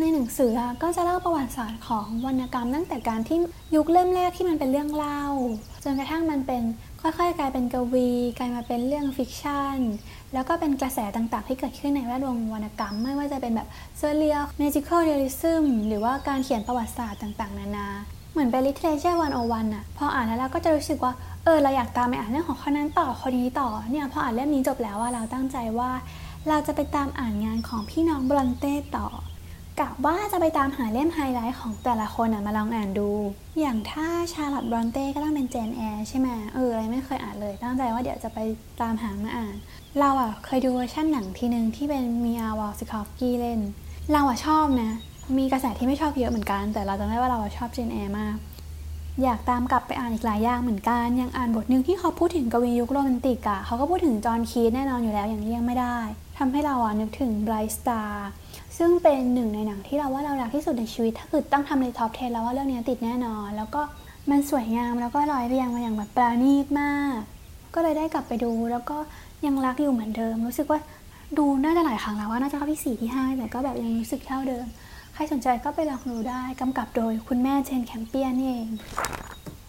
[0.00, 0.52] ในหนังสือ
[0.82, 3.38] ก็จะเล่าประวัติศาสตร์ของวรรณกรรม ตั้งแต่การที่
[3.74, 5.22] ยุคเริ่มแรกที่มันเป็นเรื่องเล่า
[5.84, 6.62] จนกระทั่งมันเป็น
[7.02, 9.78] ค่อยๆ กลายเป็นกวี กลายมาเป็นเรื่อง fiction
[10.34, 13.68] แล้วก็เป็นกระแสต่างๆ ที่เกิดขึ้นในแวดวงวรรณกรรม ไม่ว่าจะเป็นแบบ
[13.98, 17.88] surreal magical realism หรือว่าการเขียนประวัติศาสตร์ต่างๆ นานา
[18.32, 21.12] เหมือนเป็น literature 101อะพออ่านแล้วเราก็จะรู้สึกว่า
[21.44, 25.90] เออเราอยากตามไปอ่านเรื่องของคนนั้นต่อคนนี้ต่อเนี่ยพออ่านเล่มนี้จบแล้วว่าเราตั้งใจว่า
[26.48, 29.06] เราจะไปตามอ่านงานของพี่น้องบรอนเต้ต่อ
[29.80, 33.10] กะว่าจะไปตามหาเล่มไฮไลท์ของแต่ละคนมาลองอ่านดู
[33.60, 38.38] อย่างถ้าชาร์ลอตบรอนเต้ก็ต้องเป็นเจนแอร์ใช่ไหมเอออะไรไม่เคยอ่านเลย ตั้งใจว่าเดี๋ยวจะไป
[38.80, 39.54] ตามหามาอ่าน
[40.00, 43.60] เราอะเคยดูเวอร์ชันหนังทีนึงที่เป็นมีอาวาซิคอฟสกาเล่น
[44.12, 44.90] เราอะชอบนะ
[45.38, 48.36] มีกระแสที่ไม่ชอบเยอะเหมือนกัน แต่เราจำได้ว่าเราชอบเจนแอร์มาก
[49.22, 55.96] อยากตามกลับไปอ่านอีกหลายอย่างเหมือนกัน ยังอ่านบทหนึ่งที่เขาพูดถึงกวียุคโรแมนติกอะเขาก็พูดถึงจอห์นคีตแน่นอนอยู่แล้วอย่างเลี่ยงไม่ได้
[56.38, 58.10] ทำให้เราอะนึกถึง Bright Star
[58.78, 63.82] ซึ่งเป็นหนึ่งในหนังที่เราว่าเรารักที่สุดในชีวิต ถ้าเกิดต้องทำใน top 10 เราว่าเรื่องนี้ติดแน่นอน แล้วก็
[64.30, 67.18] มันสวยงามแล้วก็ร้อยเรียงมาอย่างแบบประณีตมาก
[67.74, 68.96] ก็เลยได้กลับไปดูแล้วก็
[69.46, 70.80] ยังรักอยู่เหมือนเดิม รู้สึกว่า
[71.38, 74.66] ดูน่าจะหลายครั้งแล้วว่าน่าจะครั้งที่ 4 ที่ 5 แต่ก็แบบยังรู้สึกเท่าเดิม
[75.14, 78.70] ใครสนใจก็ไปลองดูได้กำกับโดยคุณแม่เจนแคมเปียนนี่เอง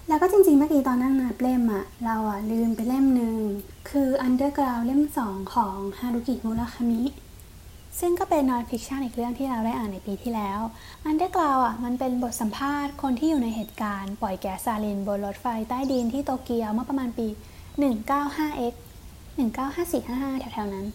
[0.07, 3.37] แล้วก็จริงๆเมื่อกี้ตอนนั่งนับเล่มอะเราอะลืมไปเล่มหนึ่ง
[3.89, 7.01] คือ Underground เล่ม 2 ของฮารุกิมุราคามิ
[7.99, 10.59] ซึ่งก็เป็น non-fiction อีกเรื่องที่เราได้อ่านในปีที่แล้ว
[11.09, 17.27] Underground อะมันเป็นบทสัมภาษณ์คนที่อยู่ในเหตุการณ์ ปล่อยแก๊สซารินบนรถไฟใต้ดินที่โตเกียวเมื่อประมาณปี
[17.81, 18.73] 195x
[19.39, 20.85] 1954-55 แถวๆนั้น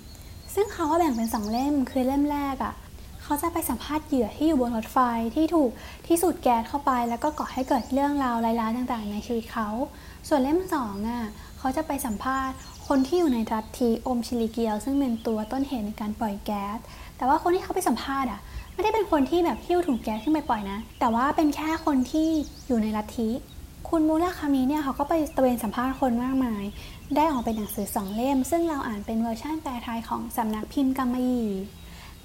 [0.54, 2.74] ซึ่งเขาก็แบ่งเป็นสองเล่ม คือเล่มแรกอะ
[3.22, 4.98] เขาจะไปสัมภาษณ์เหยื่อที่อยู่บนรถไฟ
[5.36, 5.70] ที่ถูก
[6.06, 9.68] ที่สูดแก๊สเข้าไป แล้วก็ก่อให้เกิดเรื่องราวร้ายๆต่างๆ ในชีวิตเขา
[10.28, 11.22] ส่วนเล่มสองอะ
[11.58, 12.56] เขาจะไปสัมภาษณ์
[12.88, 16.78] คนที่อยู่ในรัฐทีโอมชิลิเกียว ซึ่งเป็นตัวต้นเหตุในการปล่อยแก๊ส
[17.16, 18.40] แต่ว่าคนที่เขาไปสัมภาษณ์อะ
[18.74, 22.28] ไม่ได้เป็นคนที่แบบหิ้วถุงแก๊สขึ้นไปปล่อยนะ แต่ว่าเป็นแค่คนที่
[22.66, 23.28] อยู่ในลัทธิ
[23.88, 26.64] คุณมูราคามิเนี่ยเขาก็ไปตะเวนสัมภาษณ์คนมากมาย
[27.16, 31.48] ได้ออกเป็นหนังสือสองเล่ม ซึ่งเราอ่านเป็นเวอร์ชันแปลไทยของสำนักพิมพ์กำมะหยี่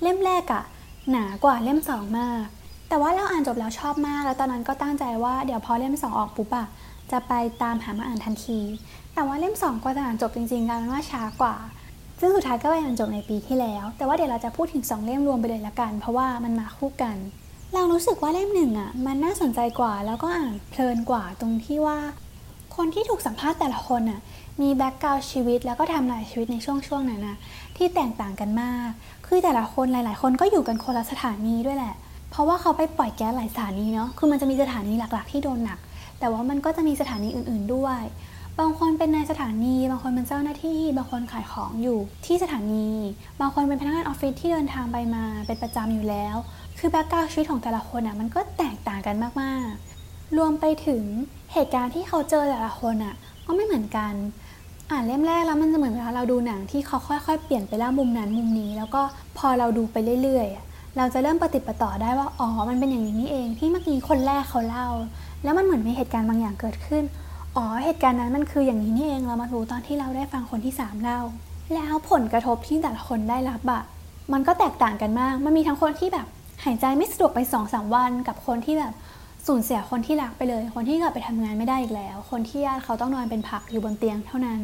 [0.02, 0.64] เล่มแรกอะ
[1.10, 2.44] หนากว่าเล่มสองมาก
[2.90, 6.66] แต่ว่าเราอ่านจบแล้วชอบมาก แล้วตอนนั้นก็ตั้งใจว่าเดี๋ยวพอเล่มสองออกปุ๊บอะ
[7.14, 8.60] จะไปตามหามาอ่านทันที
[9.14, 11.56] แต่ว่าเล่มสองก็จะอ่านจบจริงๆกลายเป็นว่าช้ากว่า
[12.20, 17.16] ซึ่งสุดท้ายก็ไปอ่านจบในปีที่แล้ว แต่ว่าเดี๋ยวเราจะพูดถึงสองเล่มรวมไปเลยละกัน เพราะว่ามันมาคู่กัน
[17.74, 21.98] เรารู้สึกว่าเล่มหนึ่งอะมันน่าสนใจกว่า แล้วก็อ่านเพลินกว่าตรงที่ว่า
[22.76, 24.20] คนที่ถูกสัมภาษณ์แต่ละคนน่ะ
[24.62, 27.38] มีแบ็กกราวชีวิตแล้วก็ทำลายชีวิตในช่วงช่วงนั้นนะ
[27.78, 28.90] ที่แตกต่างกันมาก
[29.28, 31.96] คือแต่ละคนหลาย ๆ คนก็อยู่กันคนละสถานีด้วยแหละ
[32.32, 35.80] เพราะว่าเขาไปปล่อยแก๊สหลายสถานีเนาะคือมันจะมีสถานีหลัก ๆ ที่โดนหนัก
[36.24, 38.02] แต่ว่ามันก็จะมีสถานีอื่น ๆด้วย
[38.60, 42.88] บางคนเป็นนายสถานี บางคนเป็นเจ้าหน้าที่ บางคนขายของอยู่ที่สถานี
[43.42, 46.36] บางคนเป็นพนักงานออฟฟิศที่เดินทางไปมาเป็นประจำอยู่แล้ว
[46.80, 51.04] คือแบ็กกราวชีวิตของแต่ละคนอะมันก็แตกต่างกันมากๆ รวมไปถึง
[51.54, 54.14] เหตุการณ์ที่เขาเจอแต่ละคนอะก็ไม่เหมือนกัน
[54.92, 59.02] อ่านเล่มแรกแล้วมันจะเหมือนเวลาเราดูหนังที่เขาค่อยๆ เปลี่ยนไปเล่ามุมนั้นมุมนี้ แล้วก็
[59.38, 60.66] พอเราดูไปเรื่อยๆอะ
[60.98, 64.88] เราจะเริ่มปฏิดปต่อได้ว่า อ๋อ มันเป็นอย่างนี้นี่เอง ที่เมื่อกี้คนแรกเขาเล่า
[65.44, 67.04] แล้วมันเหมือนมีเหตุการณ์บางอย่างเกิดขึ้น
[67.56, 71.20] อ๋อ เหตุการณ์นั้นมันคืออย่างนี้นี่เอง เรามารู้ตอนที่เราได้ฟังคนที่สามเล่า
[71.74, 73.84] แล้วผลกระทบที่แต่ละคนได้รับอะ
[74.34, 76.28] มันก็แตกต่างกันมาก มันมีทั้งคนที่แบบ
[76.64, 78.94] หายใจไม่สะดวกไปสองสามวัน กับคนที่แบบ
[79.48, 84.62] สูญเสียคนที่รักไปเลย คนที่กลับไปทำงานไม่ได้อีกแล้ว คนที่ญาติเขาต้องนอนเป็นผักอยู่บนเตียงเท่านั้น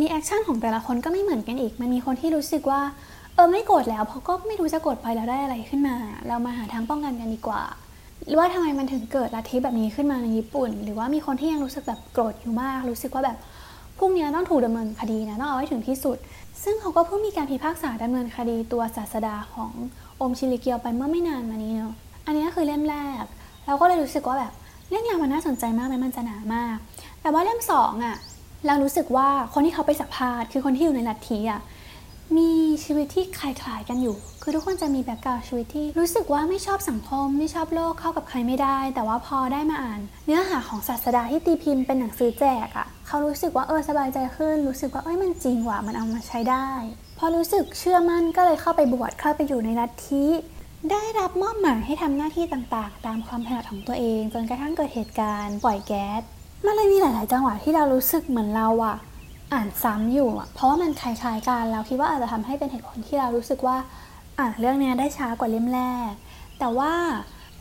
[0.00, 2.80] reaction ของแต่ละคนก็ไม่เหมือนกันอีก มันมีคนที่รู้สึกว่า
[3.34, 7.62] เออไม่โกรธแล้ว เพราะก็ไม่รู้จะโกรธไปแล้วได้อะไรขึ้นมา เรามาหาทางป้องกันกันดีกว่า
[8.26, 13.38] หรือว่าทำไมมันถึงเกิดลัทธิแบบนี้ขึ้นมาในญี่ปุ่น หรือว่ามีคนที่ยังรู้สึกแบบโกรธอยู่มาก รู้สึกว่าแบบ
[13.98, 16.16] พรุ่งนี้ต้องถูกดำเนินคดีนะต้องเอาไว้ถึงที่สุด
[16.62, 19.72] ซึ่งเขาก็เพิ่งมีการพิพากษาดำเนินคดีตัวศาสดาของ
[20.20, 21.94] อมชิลิเกียวไปเมื่อไม่นานมานี้เนาะ
[22.26, 23.24] อันนี้ก็คือเล่มแรก
[23.66, 24.52] เราก็เลยรู้สึกว่าแบบ
[24.90, 26.76] เรื่องราวมันน่าสนใจมากเลยมันจะหนามาก
[27.22, 28.16] แต่ว่าเล่มสองอะ
[28.66, 31.60] เรารู้สึกว่าคนที่เขาไปสัมภาษณ์คือคนที่อยู่ในลัทธิอะ
[32.36, 32.50] มี
[32.84, 46.68] ชีวิตที่คล้ายๆกันอยู่ คือทุกคนจะมีแบ็กกราวชีวิตที่รู้สึกว่าไม่ชอบสังคม ไม่ชอบโลกเข้ากับใครไม่ได้ แต่ว่าพอได้มาอ่าน เนื้อหาของศาสดาที่ตีพิมพ์เป็นหนังสือแจกอะเขารู้สึกว่าเออสบายใจขึ้น รู้สึกว่าเอ้ยมันจริงว่ะมันเอามาใช้ได้
[47.18, 50.26] พอรู้สึกเชื่อมั่นก็เลยเข้าไปบวชเข้าไปอยู่ในลัทธิ
[50.90, 56.22] ได้รับมอบหมายให้ทำหน้าที่ต่างๆ ตามความถนัดของตัวเอง จนกระทั่งเกิดเหตุการณ์ปล่อยแก๊ส
[56.66, 58.96] มันเลยมีหลาย ๆ จังหวะที่เรารู้สึกเหมือนเราอะ
[59.52, 63.76] อ่านซ้ำอยู่อะเพราะว่ามันคล้ายๆกันเราคิดว่าอาจจะทำให้เป็นเหตุผลที่เรารู้สึกว่า
[64.38, 65.80] อ่านเรื่องนี้ได้ช้ากว่าเล่มแร
[66.10, 66.12] ก
[66.58, 66.92] แต่ว่า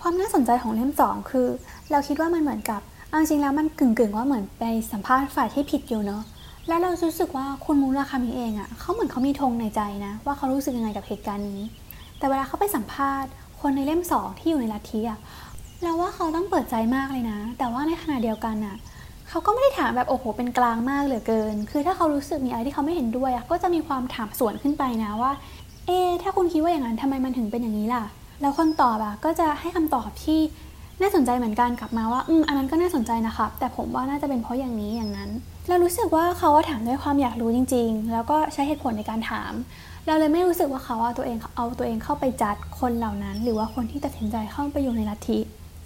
[0.01, 1.47] ความน่าสนใจของเล่มสองคือ
[1.91, 6.23] เราคิดว่ามันเหมือนกับเอาจริงๆแล้วมันกึ่งๆว่าเหมือนไปสัมภาษณ์ฝ่ายที่ผิดอยู่เนาะ
[6.67, 11.61] แล้วเรารู้สึกว่าคุณมูราคามิเองอะเขาเหมือนเขามีธงในใจนะ ว่าเขารู้สึกยังไงกับเหตุการณ์นี้
[12.17, 13.29] แต่เวลาเขาไปสัมภาษณ์
[13.61, 15.19] คนในเล่มสองที่อยู่ในลัทธิอะ
[15.83, 18.75] เราว่าเขาต้องเปิดใจมากเลยนะ แต่ว่าในขณะเดียวกันอะ
[19.29, 25.31] เขาก็ไม่ได้ถามแบบโอ้โหเป็นกลางมากเหลือเกิน คือถ้าเขารู้สึกมีอะไรที่เขาไม่เห็นด้วยก็จะมีความถามสวนขึ้นไปนะว่า
[25.87, 28.03] เอ๊ถ้าคุณคิดว่าอย่างนั้นทำไมมันถึงเป็นอย่างนี้ล่ะ
[28.41, 30.39] แล้วคนตอบอะก็จะให้คำตอบที่
[31.01, 35.29] น่าสนใจเหมือนกันกลับมาว่า อืม อันนั้นก็น่าสนใจนะครับ แต่ผมว่าน่าจะเป็นเพราะอย่างนี้อย่างนั้น
[35.67, 39.51] เรารู้สึกว่าเขาถามด้วยความอยากรู้จริง ๆ แล้วก็ใช้เหตุผลในการถาม
[40.07, 45.39] เราเลยไม่รู้สึกว่าเขาเอาตัวเองเอาตัวเองเข้าไปจัดคนเหล่านั้น หรือว่าคนที่ตัดสินใจเข้าไปอยู่ในลัทธิ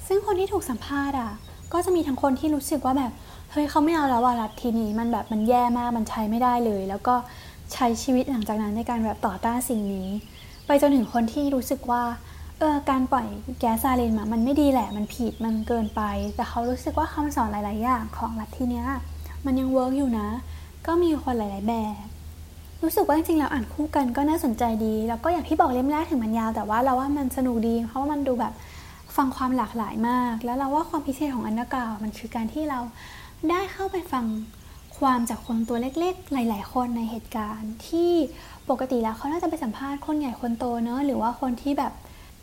[0.07, 1.31] ซึ่งคนที่ถูกสัมภาษณ์อะ
[1.73, 3.11] ก็จะมีทั้งคนที่รู้สึกว่าแบบ
[3.51, 7.15] เฮ้ยเขาไม่เอาแล้วว่าลัทธินี้มันแบบมันแย่มากมันใช้ไม่ได้เลย แล้วก็
[7.73, 10.09] ใช้ชีวิตหลังจากนั้นในการแบบต่อต้านสิ่งนี้
[10.65, 12.03] ไปจนถึงคนที่รู้สึกว่า
[12.59, 13.27] เออการปล่อย
[13.59, 16.01] แก๊สซารินมามันไม่ดีแหละมันผิดมันเกินไป
[16.35, 18.87] แต่เขารู้สึกว่าคำสอนหลาย ๆ อย่างของลัทธิเนี้ย
[19.45, 20.27] มันยัง work อยู่นะ
[20.87, 22.05] ก็มีคนหลาย ๆ แบบ
[22.83, 28.53] รู้สึกว่าจริง ๆ แล้วอ่านคู่กันก็น่าสนใจดี แล้วก็อย่างที่บอกเล่มแรกถึงมันยาว แต่ว่าเราว่ามันสนุกดี เพราะว่ามันดูแบบ
[29.15, 32.79] ฟังความหลากหลายมาก แล้วเราว่าความพิเศษของ Underground มันคือการที่เรา
[33.49, 34.25] ได้เข้าไปฟัง
[34.97, 38.11] ความจากคนตัวเล็กๆ หลาย ๆ คนในเหตุการณ์ ที่
[38.69, 41.93] ปกติแล้วเขาน่าจะไปสัมภาษณ์คนใหญ่คนโตเนอะหรือว่าคนที่แบบ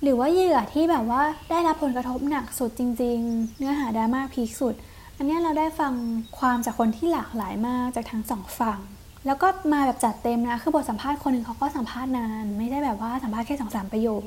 [0.03, 4.75] หรือว่าเหยื่อที่แบบว่าได้รับผลกระทบหนักสุดจริง ๆ เนื้อหาดราม่า peak สุด
[5.17, 5.93] อันนี้เราได้ฟัง
[6.39, 8.79] ความจากคนที่หลากหลายมากจากทั้งสองฝั่ง
[9.27, 14.23] แล้วก็มาแบบจัดเต็มนะ คือบทสัมภาษณ์คนหนึ่งเขาก็สัมภาษณ์นาน ไม่ได้แบบว่าสัมภาษณ์แค่สองสามประโยค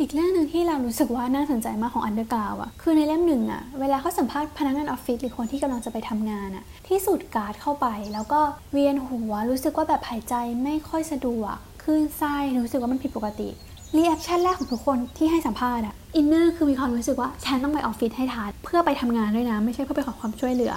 [0.00, 8.40] อีกเรื่องหนึ่งที่เรารู้สึกว่าน่าสนใจมากของ Underground อะคือในเล่มหนึ่งอะเวลาเขาสัมภาษณ์พนักงานออฟฟิศหรือคนที่กำลังจะไปทำงานอะที่สูดแก๊สเข้าไป แล้วก็
[8.72, 13.48] เวียนหัวรู้สึกว่าแบบหายใจไม่ค่อยสะดวกคลื่นไส้รู้สึกว่ามันผิดปกติ
[13.96, 20.74] reaction แรกของทุกคนที่ให้สัมภาษณ์อะ inner คือมีความรู้สึกว่าฉันต้องไปออฟฟิศให้ทันเพื่อไปทำงานด้วยนะ ไม่ใช่เพื่อไปขอความช่วยเหลือ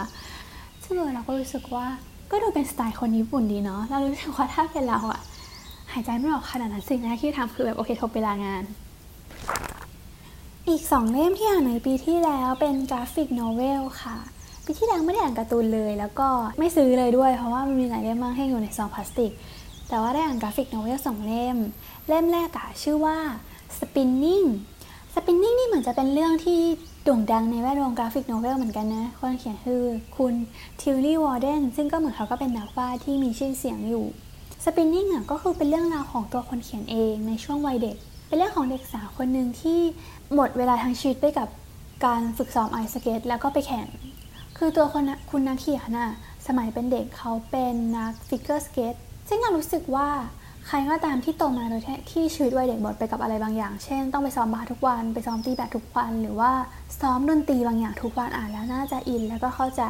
[0.84, 1.86] ซึ่งเราก็รู้สึกว่า
[2.32, 5.22] ก็ดูเป็นสไตล์คนญี่ปุ่นดีเนาะเรารู้สึกว่าถ้าเป็นเราอะ
[5.92, 8.64] หายใจไม่ออกขนาดนั้นสิ่งแรกที่ทำคือแบบโอเคโทรไปลางาน
[10.70, 14.18] อีกสองเล่มที่อ่านในปีที่แล้วเป็น graphic novel ค่ะ
[14.66, 16.28] ปีที่แล้วไม่ได้อ่านการ์ตูนเลย แล้วก็
[16.60, 19.32] ไม่ซื้อเลยด้วย เพราะว่ามันมีหลายเล่มมากให้อยู่ในซองพลาสติก
[19.90, 21.58] แต่ว่าได้อ่าน graphic novel สองเล่ม
[22.08, 23.18] เล่มแรกอะชื่อว่า
[23.80, 24.48] Spinning
[25.14, 26.60] Spinning นี่เหมือนจะเป็นเรื่องที่
[27.04, 29.84] โด่งดังในแวดวง graphic novel เหมือนกันนะ คนเขียนคือ
[30.18, 30.34] คุณ
[30.82, 34.06] ทิลลี่วอร์เดนซึ่งก็เหมือนเขาก็เป็นนักวาดที่มีชื่อเสียงอยู่
[34.66, 39.80] Spinning อะก็คือเป็นเรื่องราวของตัวคนเขียนเองในช่วงวัยเด็ก เป็นเรื่องของเด็กสาวคนหนึ่งที่
[40.34, 41.50] หมดเวลาทั้งชีวิตไปกับ
[42.06, 43.88] การฝึกซ้อม ice skate แล้วก็ไปแข่ง
[44.58, 46.12] คือตัวคนคุณนักเขียนน่ะ
[46.48, 48.96] สมัยเป็นเด็กเขาเป็นนัก figure skate
[49.30, 50.10] ซึ่งเรารู้สึกว่า
[50.68, 56.52] ใครก็ตามที่โตมาโดยที่ชีวิตวัยเด็กหมดไปกับอะไรบางอย่าง เช่น ต้องไปซ้อมบาสทุกวัน ไปซ้อมตีแบดทุกวัน หรือว่า
[57.02, 59.84] ซ้อมดนตรีบางอย่างทุกวันอ่านแล้วน่าจะอินแล้วก็เข้าใจ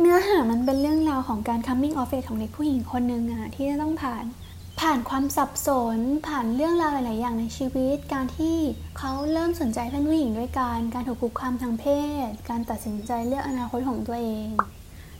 [0.00, 4.24] เนื้อหามันเป็นเรื่องราวของการ coming of age ของเด็กผู้หญิงคนหนึ่งอะที่จะต้องผ่าน
[4.80, 8.56] ผ่านความสับสน ผ่านเรื่องราวหลาย ๆ อย่างในชีวิต การที่
[8.98, 11.84] เขาเริ่มสนใจเพื่อนผู้หญิงด้วยกัน การถูกคุกคามทางเพ
[12.26, 14.48] ศ การตัดสินใจเลือกอนาคตของตัวเอง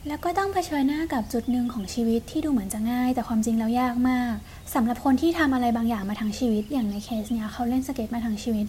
[0.09, 4.35] แล้วก็ต้องเผชิญหน้ากับจุดหนึ่งของชีวิตที่ดูเหมือนจะง่าย แต่ความจริงแล้วยากมาก
[4.75, 8.67] สำหรับคนที่ทำอะไรบางอย่างมาทั้งชีวิต อย่างในเคสเนี้ยเขาเล่นสเก็ตมาทั้งชีวิต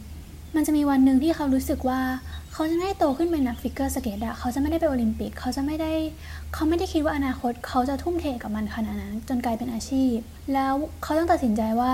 [0.56, 2.00] มันจะมีวันหนึ่งที่เขารู้สึกว่า
[2.54, 5.92] เขาจะไม่ได้โตขึ้นเป็นนัก figure skate อะเขาจะไม่ได้ไปโอลิมปิก เขาจะไม่ได้
[6.54, 10.16] เขาไม่ได้คิดว่าอนาคต เขาจะทุ่มเทกับมันขนาดนั้น จนกลายเป็นอาชีพ
[10.54, 11.94] แล้วเขาต้องตัดสินใจว่า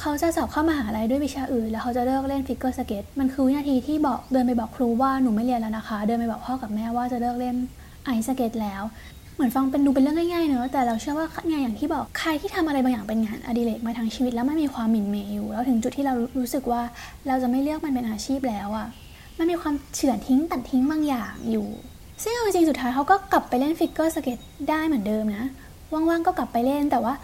[0.00, 7.56] เขาจะสอบเข้ามหาลัยด้วยวิชาอื่น แล้วเขาจะเลิกเล่น figure skate มันคือวินาทีที่บอกเดินไปบอกครูว่าหนูไม่เรียนแล้วนะคะ เดินไปบอกพ่อกับแม่ว่าจะเลิกเล่น
[8.04, 8.82] ice skate แล้ว
[9.42, 16.82] เหมือนฟังเป็นดูเป็นเรื่องง่ายๆเนอะแต่เราเชื่อว่างานอย่างที่บอกใครที่ทำอะไรบางอย่างเป็นงานอดิเรกมาทั้งชีวิตแล้วมันมีความหมิ่นเหม่อยู่แล้วถึงจุดที่เรารู้สึกว่า
[17.26, 18.86] เราจะไม่เลือกมันเป็นอาชีพแล้วอะ
[19.38, 21.68] มันมีความเฉือนทิ้งตัดทิ้งบางอย่างอยู่
[22.22, 25.44] ซึ่งเอาจริงสุดท้ายเขาก็กลับไปเล่น figure skate ได้เหมือนเดิมนะ
[25.92, 27.14] ว่างๆก็กลับไปเล่นแต่ว่า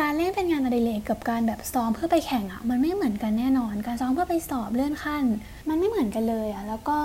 [0.00, 5.24] การเล่นเป็นงานอดิเรกกับการแบบซ้อมเพื่อไปแข่งอะมันไม่เหมือนกันแน่นอน การซ้อมเพื่อไปสอบเลื่อนขั้น
[5.68, 6.96] มันไม่เหมือนกันเลยอะแล้วก็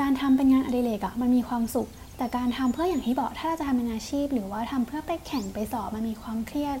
[0.00, 1.88] การทำเป็นงานอดิเรกอะมันมีความสุข
[2.18, 6.78] แต่การทำเพื่ออย่างที่บอกถ้าเราจะทำเป็นอาชีพ หรือว่าทำเพื่อไปแข่งไปสอบมันมีความเครียด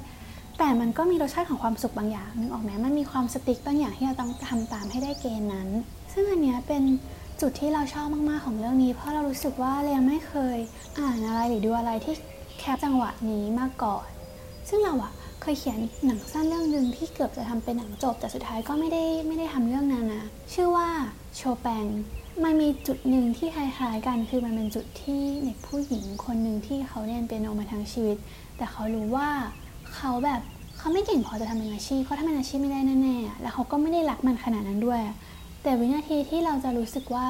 [0.58, 5.68] แต่มันก็มีรสชาติของความสุขบางอย่างนึกออกไหมมันมีความ strict บางอย่างที่เราต้องทำตามให้ได้เกณฑ์นั้น
[6.12, 6.82] ซึ่งอันเนี้ยเป็น
[7.40, 10.58] จุดที่เราชอบมากๆของเรื่องนี้ เพราะเรารู้สึกว่าเรายังไม่เคย
[10.98, 12.14] อ่านอะไรหรือดูอะไรที่
[12.58, 14.06] แคปจังหวะนี้มาก่อน
[14.68, 20.88] ซึ่งเราอะ เคยเขียนหนังสั้นเรื่องหนึ่งที่เกือบจะทำเป็นหนังจบ แต่สุดท้ายก็ไม่ได้ไม่ได้ทำเรื่องนั้นนะชื่อว่า
[21.36, 21.86] โชแปง
[22.44, 28.16] มันมีจุดหนึ่งที่คล้ายๆกัน คือมันเป็นจุดที่เด็กผู้หญิงคนหนึ่งที่เขาเรียนเปียโนมาทั้งชีวิต
[28.56, 29.28] แต่เขารู้ว่า
[29.94, 30.40] เขาแบบ
[30.78, 35.00] เขาไม่เก่งพอจะทำเป็นอาชีพเขาทำเป็นอาชีพไม่ได้แน่ๆแล้วเขาก็ไม่ได้รักมันขนาดนั้นด้วย
[35.62, 37.26] แต่วินาทีที่เราจะรู้สึกว่า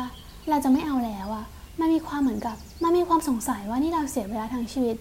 [0.50, 1.44] เราจะไม่เอาแล้วอะ
[1.80, 4.96] มันมีความเหมือนกับมันมีความสงสัยว่านี่เราเสียเวลาทั้งชีวิต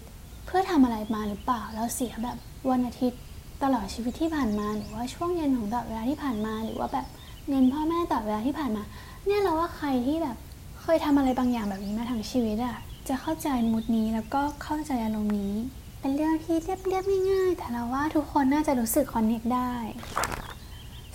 [0.45, 2.37] เพื่อทำอะไรมาหรือเปล่าเราเสียแบบ
[2.71, 3.21] วันอาทิตย์
[3.63, 7.05] ตลอดชีวิตที่ผ่านมา หรือว่าช่วงเย็นของตลอดเวลาที่ผ่านมา หรือว่าแบบ
[7.49, 8.83] เงินพ่อแม่ตลอดเวลาที่ผ่านมา
[9.25, 10.37] เนี่ยเราว่าใครที่แบบ
[10.81, 12.77] เคยทำอะไรบางอย่างแบบนี้มาทั้งชีวิตอะ
[13.07, 15.53] จะเข้าใจมุดนี้แล้วก็เข้าใจอารมณ์นี้
[16.01, 19.73] เป็นเรื่องที่เรียบๆง่ายๆแต่เราว่าทุกคนน่าจะรู้สึกคอนเนคได้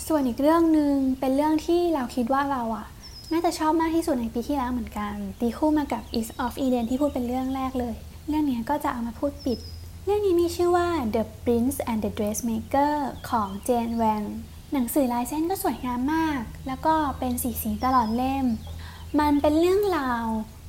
[0.07, 2.87] ส่วนอีกเรื่องหนึ่งเป็นเรื่องที่เราคิดว่าเราอะ
[3.33, 7.95] น่าจะชอบมากที่สุดในปีที่แล้วเหมือนกัน ตีคู่มากับ East of Eden ที่พูดเป็นเรื่องแรกเลย
[8.29, 9.59] เรื่องนี้ก็จะเอามาพูดปิด
[10.07, 12.93] เรื่องนี้มีชื่อว่า The Prince and the Dressmaker
[13.31, 14.27] ของ Jane Wang
[14.73, 18.47] หนังสือลายเส้นก็สวยงามมาก แล้วก็เป็นสีสีตลอดเล่ม
[19.21, 20.25] มันเป็นเรื่องราว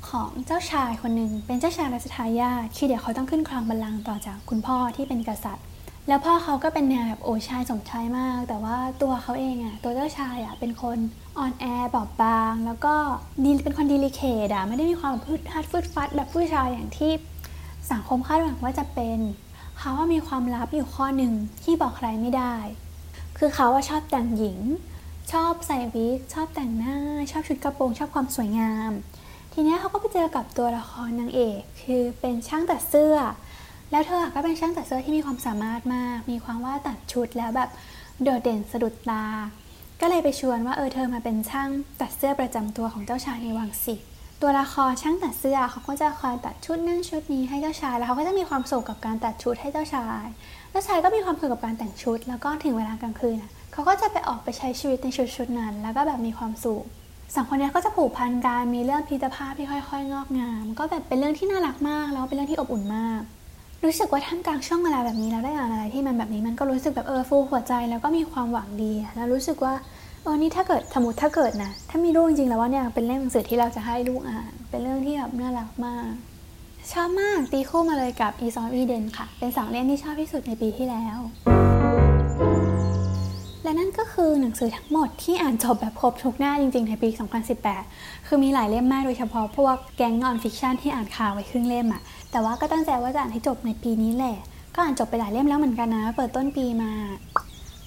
[0.10, 5.66] ของเจ้าชายคนหนึ่งเป็นเจ้าชายรัชทายาทคือเดี๋ยวเขาต้องขึ้นครองบัลลังก์ต่อจากคุณพ่อที่เป็นกษัตริย์
[6.08, 10.98] แล้วพ่อเขาก็เป็นแนวแบบโอชายสมชายมาก แต่ว่าตัวเขาเองอะตัวเจ้าชายอะเป็นคน
[11.38, 11.66] อ่อนแอ
[11.96, 12.96] บอบบาง แล้วก็
[13.44, 17.12] ดีเป็นคน delicate อะไม่ได้มีความฮึดฮัดฟืดฟัดแบบผู้ชายอย่างที่
[17.92, 19.20] สังคมคาดหวังว่าจะเป็น
[19.78, 22.56] เขาว่ามีความลับอยู่ข้อหนึ่งที่บอกใครไม่ได้
[23.38, 24.60] คือเขาว่าชอบแต่งหญิง
[25.32, 26.98] ชอบใส่วิกชอบแต่งหน้า
[27.32, 28.92] ชอบชุดกระโปรงชอบความสวยงาม
[29.54, 33.18] ทีนี้เขาก็ไปเจอกับตัวละครนางเอก คือเป็นช่างตัดเสื้อ
[33.92, 37.70] แล้วเธอก็เป็นช่างตัดเสื้อที่มีความสามารถมาก มีความว่าตัดชุดแล้วแบบ
[38.24, 39.26] โดดเด่นสะดุดตา
[40.02, 41.70] ก็เลยไปชวนว่าเออเธอมาเป็นช่าง
[42.02, 43.96] ตัดเสื้อประจำตัวของเจ้าชายในวังสิ
[44.46, 50.26] ตัวละครช่างตัดเสื้อเขาก็จะคอยตัดชุดนั่นชุดนี้ให้เจ้าชาย แล้วเขาก็จะมีความสุขกับการตัดชุดให้เจ้าชาย
[50.72, 53.36] เจ้าชายก็มีความสุขกับการแต่งชุด แล้วก็ถึงเวลากลางคืน
[53.74, 56.84] เขาก็จะไปออกไปใช้ชีวิตในชุดชุดนั้น แล้วก็แบบมีความสุข
[57.36, 63.22] สองคนนี้ก็จะผูกพันกันมีเรื่องพิจภาพที่ค่อย ๆ งอกงาม ก็แบบเป็นเรื่องที่น่ารักมาก แล้วเป็นเรื่องที่อบอุ่นมาก
[63.84, 69.74] รู้สึกว่าท่ามกลางช่วงเวลาแบบนี้แล้วได้อ่านอะไรที่มันแบบนี้มันก็รู้สึกแบบเออฟูหัวใจแล้วก็มีความหวังดี แล้วรู้สึกว่า
[70.24, 76.08] เออนี่ถ้าเกิดสมมติถ้าเกิดนะ ถ้ามีลูกจริงๆแล้วว่าเนี่ยเป็นเล่มหนังสือที่เราจะให้ลูกอ่าน เป็นเรื่องที่แบบน่ารักมาก
[76.92, 81.18] ชอบมากตีคู่มาเลยกับ East of Eden ค่ะ เป็นสองเล่มที่ชอบที่สุดในปีที่แล้ว
[83.64, 87.10] และนั่นก็คือหนังสือทั้งหมดที่อ่านจบแบบครบทุกหน้าจริงๆ ในปี
[87.68, 94.38] 2018 คือมีหลายเล่มมากโดยเฉพาะพวกแก๊ง non-fiction ที่อ่านข่าวไว้ครึ่งเล่มอะแต่ว่าก็ตั้งใจว่าจะอ่านให้จบในปีนี้แหละ
[94.76, 96.92] ก็อ่านจบไปหลายเล่มแล้วเหมือนกันนะ เปิดต้นปีมา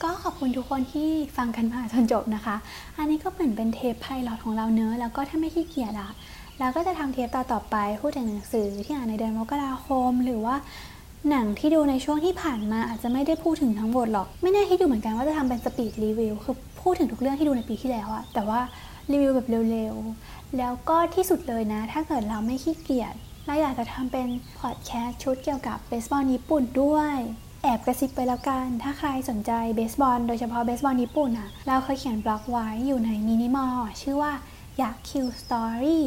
[0.02, 2.56] ก็ขอบคุณทุกคนที่ฟังกันมาจนจบนะคะ
[2.98, 6.10] อันนี้ก็เหมือนเป็นเทป pilot ของเราเนอะแล้วก็ถ้าไม่ขี้เกียจอะ
[6.58, 10.56] เราก็จะทำเทปต่อต่อไปพูดถึงหนังสือที่อ่านในเดือนมกราคม หรือว่า
[11.30, 18.60] หนังที่ดูในช่วงที่ผ่านมาอาจจะไม่ได้พูดถึงทั้งหมดหรอก ไม่แน่คิดดูเหมือนกันว่าจะทำเป็น speed review คือพูดถึงทุกเรื่องที่ดูในปีที่แล้วอะแต่ว่า
[19.12, 23.14] รีวิวแบบเร็วๆ แล้วก็ที่สุดเลยนะ ถ้าเกิดเราไม่ขี้เกียจ
[23.46, 24.28] เราอยากจะทำเป็น
[24.60, 27.16] พอดแคสต์ชุดเกี่ยวกับเบสบอลญี่ปุ่นด้วย
[27.68, 34.32] แอบกระซิบไปแล้วกัน ถ้าใครสนใจเบสบอลโดยเฉพาะเบสบอลญี่ปุ่นอะเราเคยเขียนบล็อกไว้อยู่ใน Minimore ชื่อว่า
[34.78, 36.04] Yakyuu Story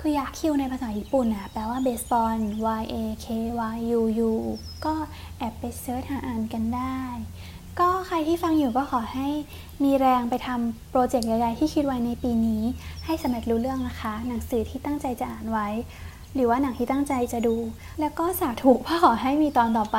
[0.00, 2.38] คือ yakyuu ในภาษาญี่ปุ่นอะแปลว่าเบสบอล
[2.80, 3.26] Y A K
[3.74, 4.32] Y U U
[4.84, 4.94] ก็
[5.38, 6.98] แอบไป search หาอ่านกันได้
[7.78, 9.28] ก็ใครที่ฟังอยู่ก็ขอให้
[9.84, 12.62] มีแรงไปทำโปรเจกต์ใหญ่ๆที่คิดไว้ในปีนี้
[13.06, 15.68] ให้สำเร็จรู้เรื่องนะคะ หนังสือที่ตั้งใจจะอ่านไว้
[16.34, 17.56] หรือว่าหนังที่ตั้งใจจะดู
[18.00, 19.98] แล้วก็สาธุพ่อขอให้มีตอนต่อไป